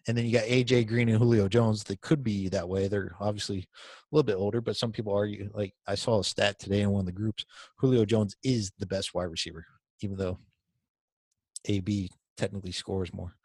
[0.07, 2.87] And then you got AJ Green and Julio Jones that could be that way.
[2.87, 3.63] They're obviously a
[4.11, 7.01] little bit older, but some people argue like I saw a stat today in one
[7.01, 7.45] of the groups.
[7.77, 9.65] Julio Jones is the best wide receiver,
[10.01, 10.39] even though
[11.65, 13.35] AB technically scores more.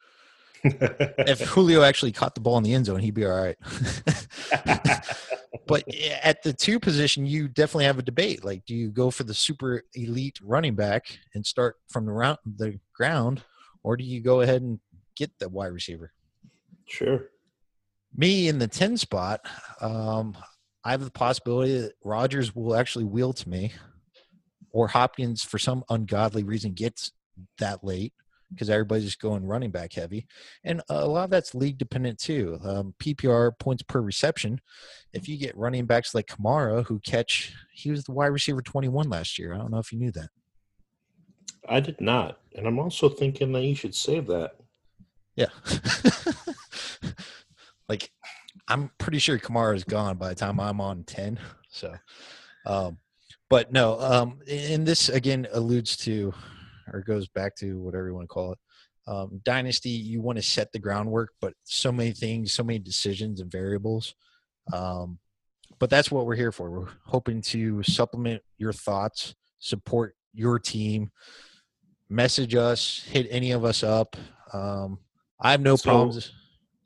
[0.65, 3.57] If Julio actually caught the ball in the end zone, he'd be all right.
[5.67, 5.85] but
[6.23, 8.45] at the two position, you definitely have a debate.
[8.45, 12.39] Like, do you go for the super elite running back and start from the round,
[12.45, 13.43] the ground,
[13.83, 14.81] or do you go ahead and
[15.17, 16.13] get the wide receiver?
[16.87, 17.29] Sure.
[18.15, 19.41] Me in the ten spot,
[19.81, 20.37] um,
[20.85, 23.73] I have the possibility that Rodgers will actually wheel to me,
[24.71, 27.13] or Hopkins for some ungodly reason gets
[27.59, 28.15] that late,
[28.51, 30.27] because everybody's just going running back heavy,
[30.65, 32.59] and a lot of that's league dependent too.
[32.63, 34.61] Um, PPR points per reception.
[35.13, 38.89] If you get running backs like Kamara who catch, he was the wide receiver twenty
[38.89, 39.53] one last year.
[39.53, 40.29] I don't know if you knew that.
[41.69, 44.53] I did not, and I'm also thinking that you should save that.
[45.35, 45.49] Yeah.
[47.89, 48.11] like
[48.69, 51.39] I'm pretty sure Kamara is gone by the time I'm on 10.
[51.69, 51.95] So,
[52.65, 52.99] um,
[53.49, 56.35] but no, um, and this again alludes to
[56.93, 58.59] or goes back to whatever you want to call it.
[59.09, 63.41] Um, dynasty, you want to set the groundwork, but so many things, so many decisions
[63.41, 64.15] and variables.
[64.73, 65.19] Um,
[65.79, 66.71] but that's what we're here for.
[66.71, 71.11] We're hoping to supplement your thoughts, support your team,
[72.09, 74.17] message us, hit any of us up.
[74.53, 74.99] Um,
[75.41, 76.33] I have no so, problems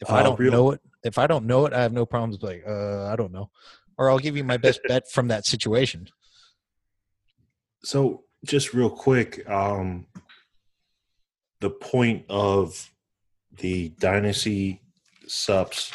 [0.01, 0.80] if uh, I don't real- know it.
[1.03, 2.42] If I don't know it, I have no problems.
[2.42, 3.51] Like, uh, I don't know,
[3.96, 6.09] or I'll give you my best bet from that situation.
[7.82, 10.07] So, just real quick, um,
[11.61, 12.90] the point of
[13.59, 14.82] the Dynasty
[15.26, 15.92] Sups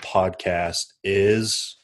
[0.00, 1.76] podcast is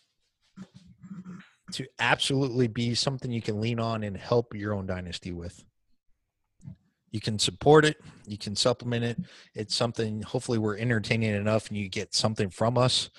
[1.72, 5.64] to absolutely be something you can lean on and help your own dynasty with
[7.16, 7.96] you can support it
[8.26, 9.18] you can supplement it.
[9.54, 13.10] It's something hopefully we're entertaining enough and you get something from us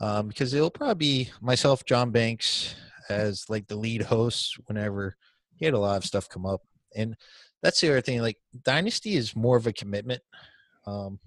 [0.00, 2.76] um, because it'll probably be myself john banks
[3.08, 5.16] as like the lead host whenever
[5.56, 6.62] he had a lot of stuff come up.
[6.96, 7.16] And
[7.62, 10.22] that's the other thing like dynasty is more of a commitment
[10.86, 11.18] um,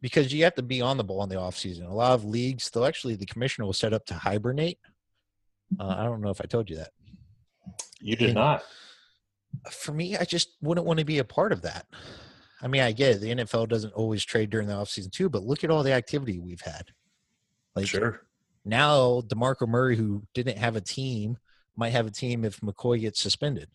[0.00, 2.24] because you have to be on the ball in the off season a lot of
[2.24, 4.78] leagues they'll actually the commissioner will set up to hibernate.
[5.80, 6.90] Uh, i don't know if i told you that.
[8.00, 8.62] You did and, not
[9.70, 11.86] for me, I just wouldn't want to be a part of that.
[12.60, 13.20] I mean, I get it.
[13.20, 16.38] The NFL doesn't always trade during the offseason too, but look at all the activity
[16.38, 16.90] we've had.
[17.74, 18.22] Like sure.
[18.64, 21.38] Now DeMarco Murray, who didn't have a team,
[21.76, 23.68] might have a team if McCoy gets suspended.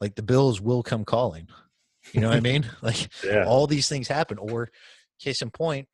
[0.00, 1.48] Like the Bills will come calling.
[2.12, 2.66] You know what I mean?
[2.82, 3.44] Like yeah.
[3.44, 4.38] all these things happen.
[4.38, 4.70] Or
[5.18, 5.88] case in point,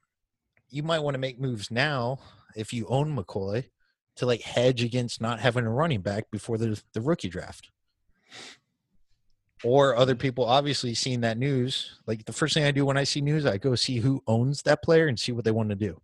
[0.68, 2.18] you might want to make moves now
[2.56, 3.64] if you own McCoy
[4.16, 7.70] to like hedge against not having a running back before the the rookie draft
[9.64, 13.04] or other people obviously seeing that news like the first thing i do when i
[13.04, 15.74] see news i go see who owns that player and see what they want to
[15.74, 16.00] do.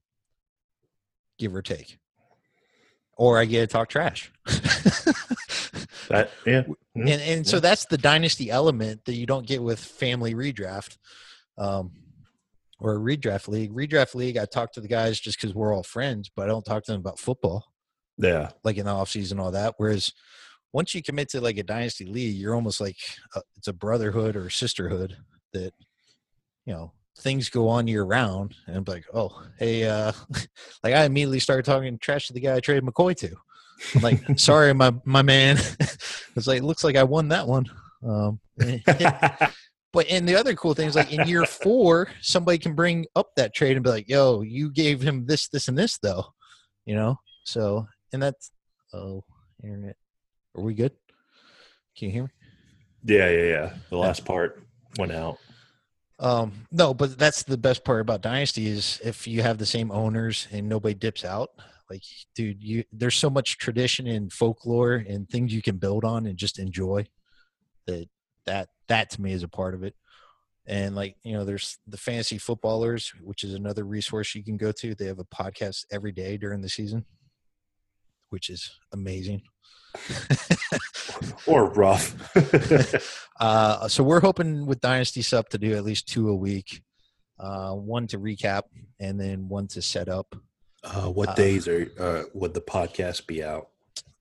[1.38, 1.98] Give or take.
[3.16, 4.32] Or i get to talk trash.
[6.11, 6.62] That yeah.
[6.62, 7.06] Mm-hmm.
[7.06, 10.98] and, and so that's the dynasty element that you don't get with family redraft
[11.56, 11.92] um,
[12.80, 13.72] or a redraft league.
[13.72, 16.64] Redraft league i talk to the guys just because we're all friends but i don't
[16.64, 17.64] talk to them about football.
[18.18, 18.50] Yeah.
[18.64, 20.12] Like in the offseason all that whereas
[20.72, 22.96] once you commit to like a dynasty league, you're almost like
[23.34, 25.16] a, it's a brotherhood or sisterhood
[25.52, 25.72] that
[26.64, 28.54] you know things go on year round.
[28.66, 30.12] And I'm like, oh, hey, uh,
[30.82, 33.36] like I immediately started talking trash to the guy I traded McCoy to.
[33.94, 35.56] I'm like, sorry, my my man.
[36.36, 37.66] it's like, it looks like I won that one.
[38.06, 38.40] Um,
[39.92, 43.30] but and the other cool thing is like in year four, somebody can bring up
[43.36, 46.26] that trade and be like, yo, you gave him this, this, and this though,
[46.84, 47.16] you know.
[47.44, 48.50] So and that's
[48.92, 49.24] oh,
[49.62, 49.96] internet
[50.57, 50.92] are we good?
[51.96, 52.30] Can you hear me?
[53.05, 53.74] Yeah, yeah, yeah.
[53.88, 54.62] The last part
[54.98, 55.38] went out.
[56.18, 59.90] Um, no, but that's the best part about Dynasty is if you have the same
[59.90, 61.51] owners and nobody dips out.
[61.88, 62.03] Like,
[62.36, 66.36] dude, you there's so much tradition and folklore and things you can build on and
[66.36, 67.07] just enjoy.
[67.86, 68.09] That
[68.44, 69.94] that that to me is a part of it.
[70.66, 74.70] And like you know, there's the fantasy footballers, which is another resource you can go
[74.72, 74.94] to.
[74.94, 77.07] They have a podcast every day during the season,
[78.28, 79.42] which is amazing.
[81.47, 82.36] or rough.
[83.41, 86.82] uh, so we're hoping with Dynasty Sup to do at least two a week.
[87.38, 88.62] Uh, one to recap
[88.99, 90.34] and then one to set up.
[90.84, 93.68] Uh, what uh, days are uh, would the podcast be out?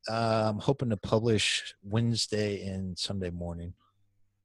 [0.10, 3.74] Uh, I'm hoping to publish Wednesday and Sunday morning.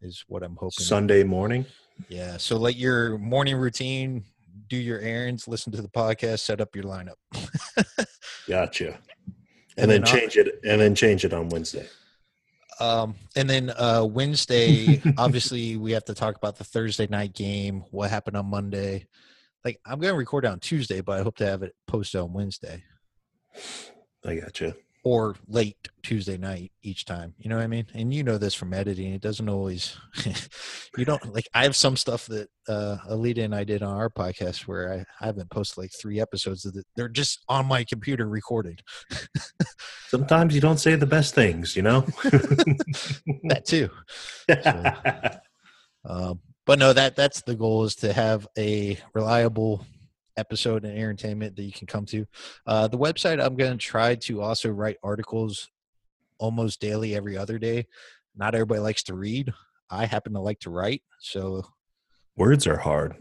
[0.00, 0.84] Is what I'm hoping.
[0.84, 1.64] Sunday morning.
[2.08, 2.36] Yeah.
[2.36, 4.24] So like your morning routine,
[4.68, 7.14] do your errands, listen to the podcast, set up your lineup.
[8.48, 8.98] gotcha
[9.76, 11.86] and, then, then change it and then change it on Wednesday.
[12.80, 17.84] Um, and then uh, Wednesday, obviously, we have to talk about the Thursday night game.
[17.90, 19.06] What happened on Monday?
[19.64, 22.32] Like, I'm going to record on Tuesday, but I hope to have it posted on
[22.32, 22.82] Wednesday.
[24.24, 27.34] I gotcha or late Tuesday night each time.
[27.38, 27.86] You know what I mean?
[27.92, 29.12] And you know this from editing.
[29.12, 29.96] It doesn't always
[30.96, 34.08] you don't like I have some stuff that uh Alita and I did on our
[34.08, 38.26] podcast where I, I haven't posted like three episodes that they're just on my computer
[38.26, 38.82] recorded.
[40.08, 42.00] Sometimes you don't say the best things, you know?
[43.44, 43.90] that too.
[44.48, 44.92] So,
[46.06, 49.84] um, but no, that that's the goal is to have a reliable
[50.36, 52.26] episode and entertainment that you can come to.
[52.66, 55.70] Uh, the website, I'm going to try to also write articles
[56.38, 57.86] almost daily, every other day.
[58.36, 59.52] Not everybody likes to read.
[59.90, 61.02] I happen to like to write.
[61.20, 61.64] So
[62.36, 63.16] Words are hard.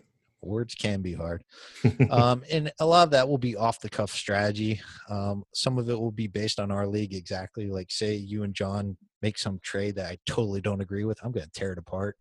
[0.45, 1.43] Words can be hard.
[2.09, 4.81] um, and a lot of that will be off the cuff strategy.
[5.09, 7.67] Um, some of it will be based on our league exactly.
[7.67, 11.31] Like, say you and John make some trade that I totally don't agree with, I'm
[11.31, 12.17] going to tear it apart.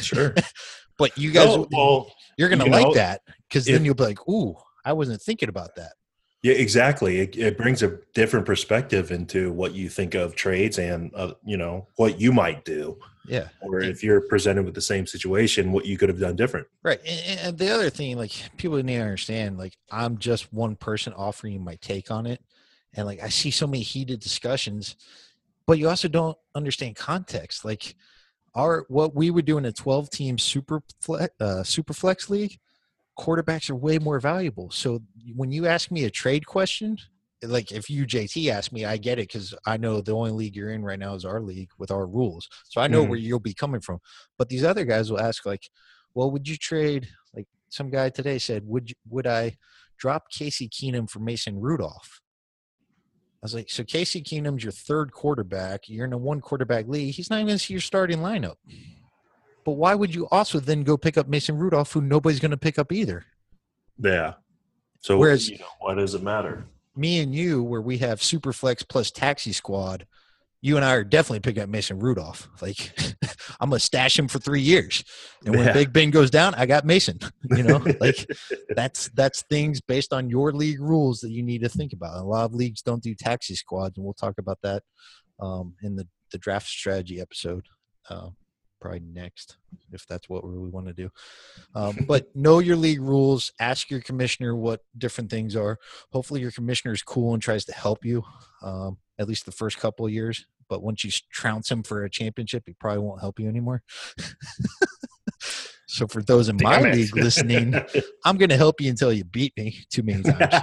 [0.00, 0.34] Sure.
[0.98, 3.94] but you guys, No, well, you're going to you like know, that because then you'll
[3.94, 5.92] be like, ooh, I wasn't thinking about that.
[6.42, 7.18] Yeah, exactly.
[7.18, 11.56] It, it brings a different perspective into what you think of trades and uh, you
[11.56, 13.48] know what you might do, Yeah.
[13.60, 16.68] or if you're presented with the same situation, what you could have done different.
[16.84, 17.00] Right.
[17.04, 21.12] And, and the other thing, like people need to understand, like I'm just one person
[21.14, 22.40] offering you my take on it.
[22.94, 24.94] And like I see so many heated discussions,
[25.66, 27.64] but you also don't understand context.
[27.64, 27.96] Like
[28.54, 32.58] our what we would do in a 12 team super flex, uh, super flex league,
[33.18, 34.70] quarterbacks are way more valuable.
[34.70, 35.00] So
[35.34, 36.96] when you ask me a trade question,
[37.42, 40.56] like if you JT ask me, I get it because I know the only league
[40.56, 42.48] you're in right now is our league with our rules.
[42.68, 43.08] So I know Mhm.
[43.10, 44.00] where you'll be coming from.
[44.36, 45.68] But these other guys will ask like,
[46.14, 47.08] well, would you trade?
[47.34, 49.56] Like some guy today said, would you, would I
[49.98, 52.20] drop Casey Keenum for Mason Rudolph?
[53.40, 55.88] I was like, so Casey Keenum's your third quarterback.
[55.88, 57.14] You're in a one quarterback league.
[57.14, 58.56] He's not even see your starting lineup.
[59.68, 62.56] But why would you also then go pick up Mason Rudolph, who nobody's going to
[62.56, 63.26] pick up either?
[63.98, 64.32] Yeah.
[65.00, 66.64] So Whereas- you know, why does it matter?
[66.96, 70.06] Me and you, where we have Superflex plus Taxi Squad,
[70.62, 72.48] you and I are definitely picking up Mason Rudolph.
[72.62, 72.98] Like,
[73.60, 75.04] I'm gonna stash him for three years,
[75.44, 75.74] and when Yeah.
[75.74, 77.18] Big Ben goes down, I got Mason.
[77.54, 78.26] You know, like
[78.74, 82.16] that's that's things based on your league rules that you need to think about.
[82.16, 84.82] A lot of leagues don't do taxi squads, and we'll talk about that
[85.38, 87.66] um, in the the draft strategy episode.
[88.08, 88.30] Uh,
[88.80, 89.56] probably next,
[89.92, 91.10] if that's what we want to do.
[91.74, 93.52] Um, but know your league rules.
[93.60, 95.78] Ask your commissioner what different things are.
[96.12, 98.24] Hopefully, your commissioner is cool and tries to help you.
[98.62, 100.46] Um, at least the first couple of years.
[100.68, 103.82] But once you trounce him for a championship, he probably won't help you anymore.
[105.86, 107.74] so for those in my league listening,
[108.24, 110.54] I'm going to help you until you beat me too many times.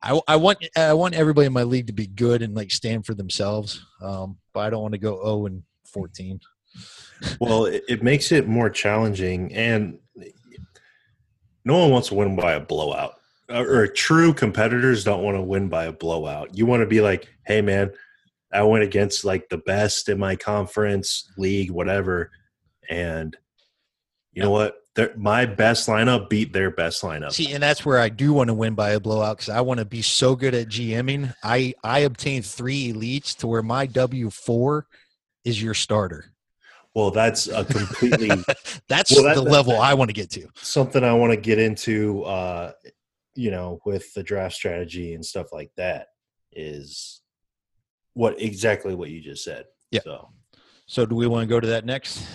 [0.00, 3.06] I, I want I want everybody in my league to be good and like stand
[3.06, 3.84] for themselves.
[4.02, 6.40] Um, but I don't want to go 0 and 14.
[7.40, 9.98] Well, it, it makes it more challenging, and
[11.64, 13.14] no one wants to win by a blowout.
[13.50, 16.56] Or, or true competitors don't want to win by a blowout.
[16.56, 17.90] You want to be like, hey, man,
[18.52, 22.30] I went against like the best in my conference, league, whatever,
[22.88, 23.36] and
[24.32, 24.76] you know what?
[24.94, 27.32] Their, my best lineup beat their best lineup.
[27.32, 29.78] See, and that's where I do want to win by a blowout because I want
[29.78, 31.34] to be so good at GMing.
[31.42, 34.86] I I obtained three elites to where my W four
[35.44, 36.32] is your starter.
[36.98, 38.28] Well, that's a completely
[38.88, 40.48] That's Well, that- the that- level I want to get to.
[40.56, 42.72] something I want to get into, uh,
[43.34, 46.08] you know, with the draft strategy and stuff like that
[46.52, 47.20] is
[48.14, 49.66] what exactly what you just said.
[49.92, 50.00] Yeah.
[50.02, 50.28] So
[50.86, 52.26] So, do we want to go to that next?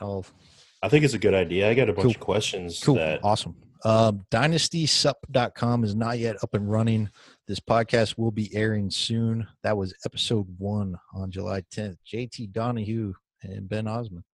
[0.00, 0.26] I'll
[0.82, 1.70] I think it's a good idea.
[1.70, 2.10] I got a bunch Cool.
[2.10, 2.94] of questions Cool.
[2.96, 3.54] that Awesome.
[3.84, 7.08] Um, DynastySup.com is not yet up and running.
[7.46, 9.46] This podcast will be airing soon.
[9.62, 11.96] That was episode one on July 10th.
[12.12, 14.24] JT Donahue and Ben Osmond.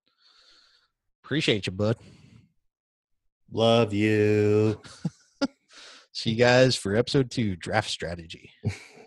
[1.25, 1.97] Appreciate you, bud.
[3.53, 4.81] love you.
[6.13, 8.51] See you guys for episode two draft strategy.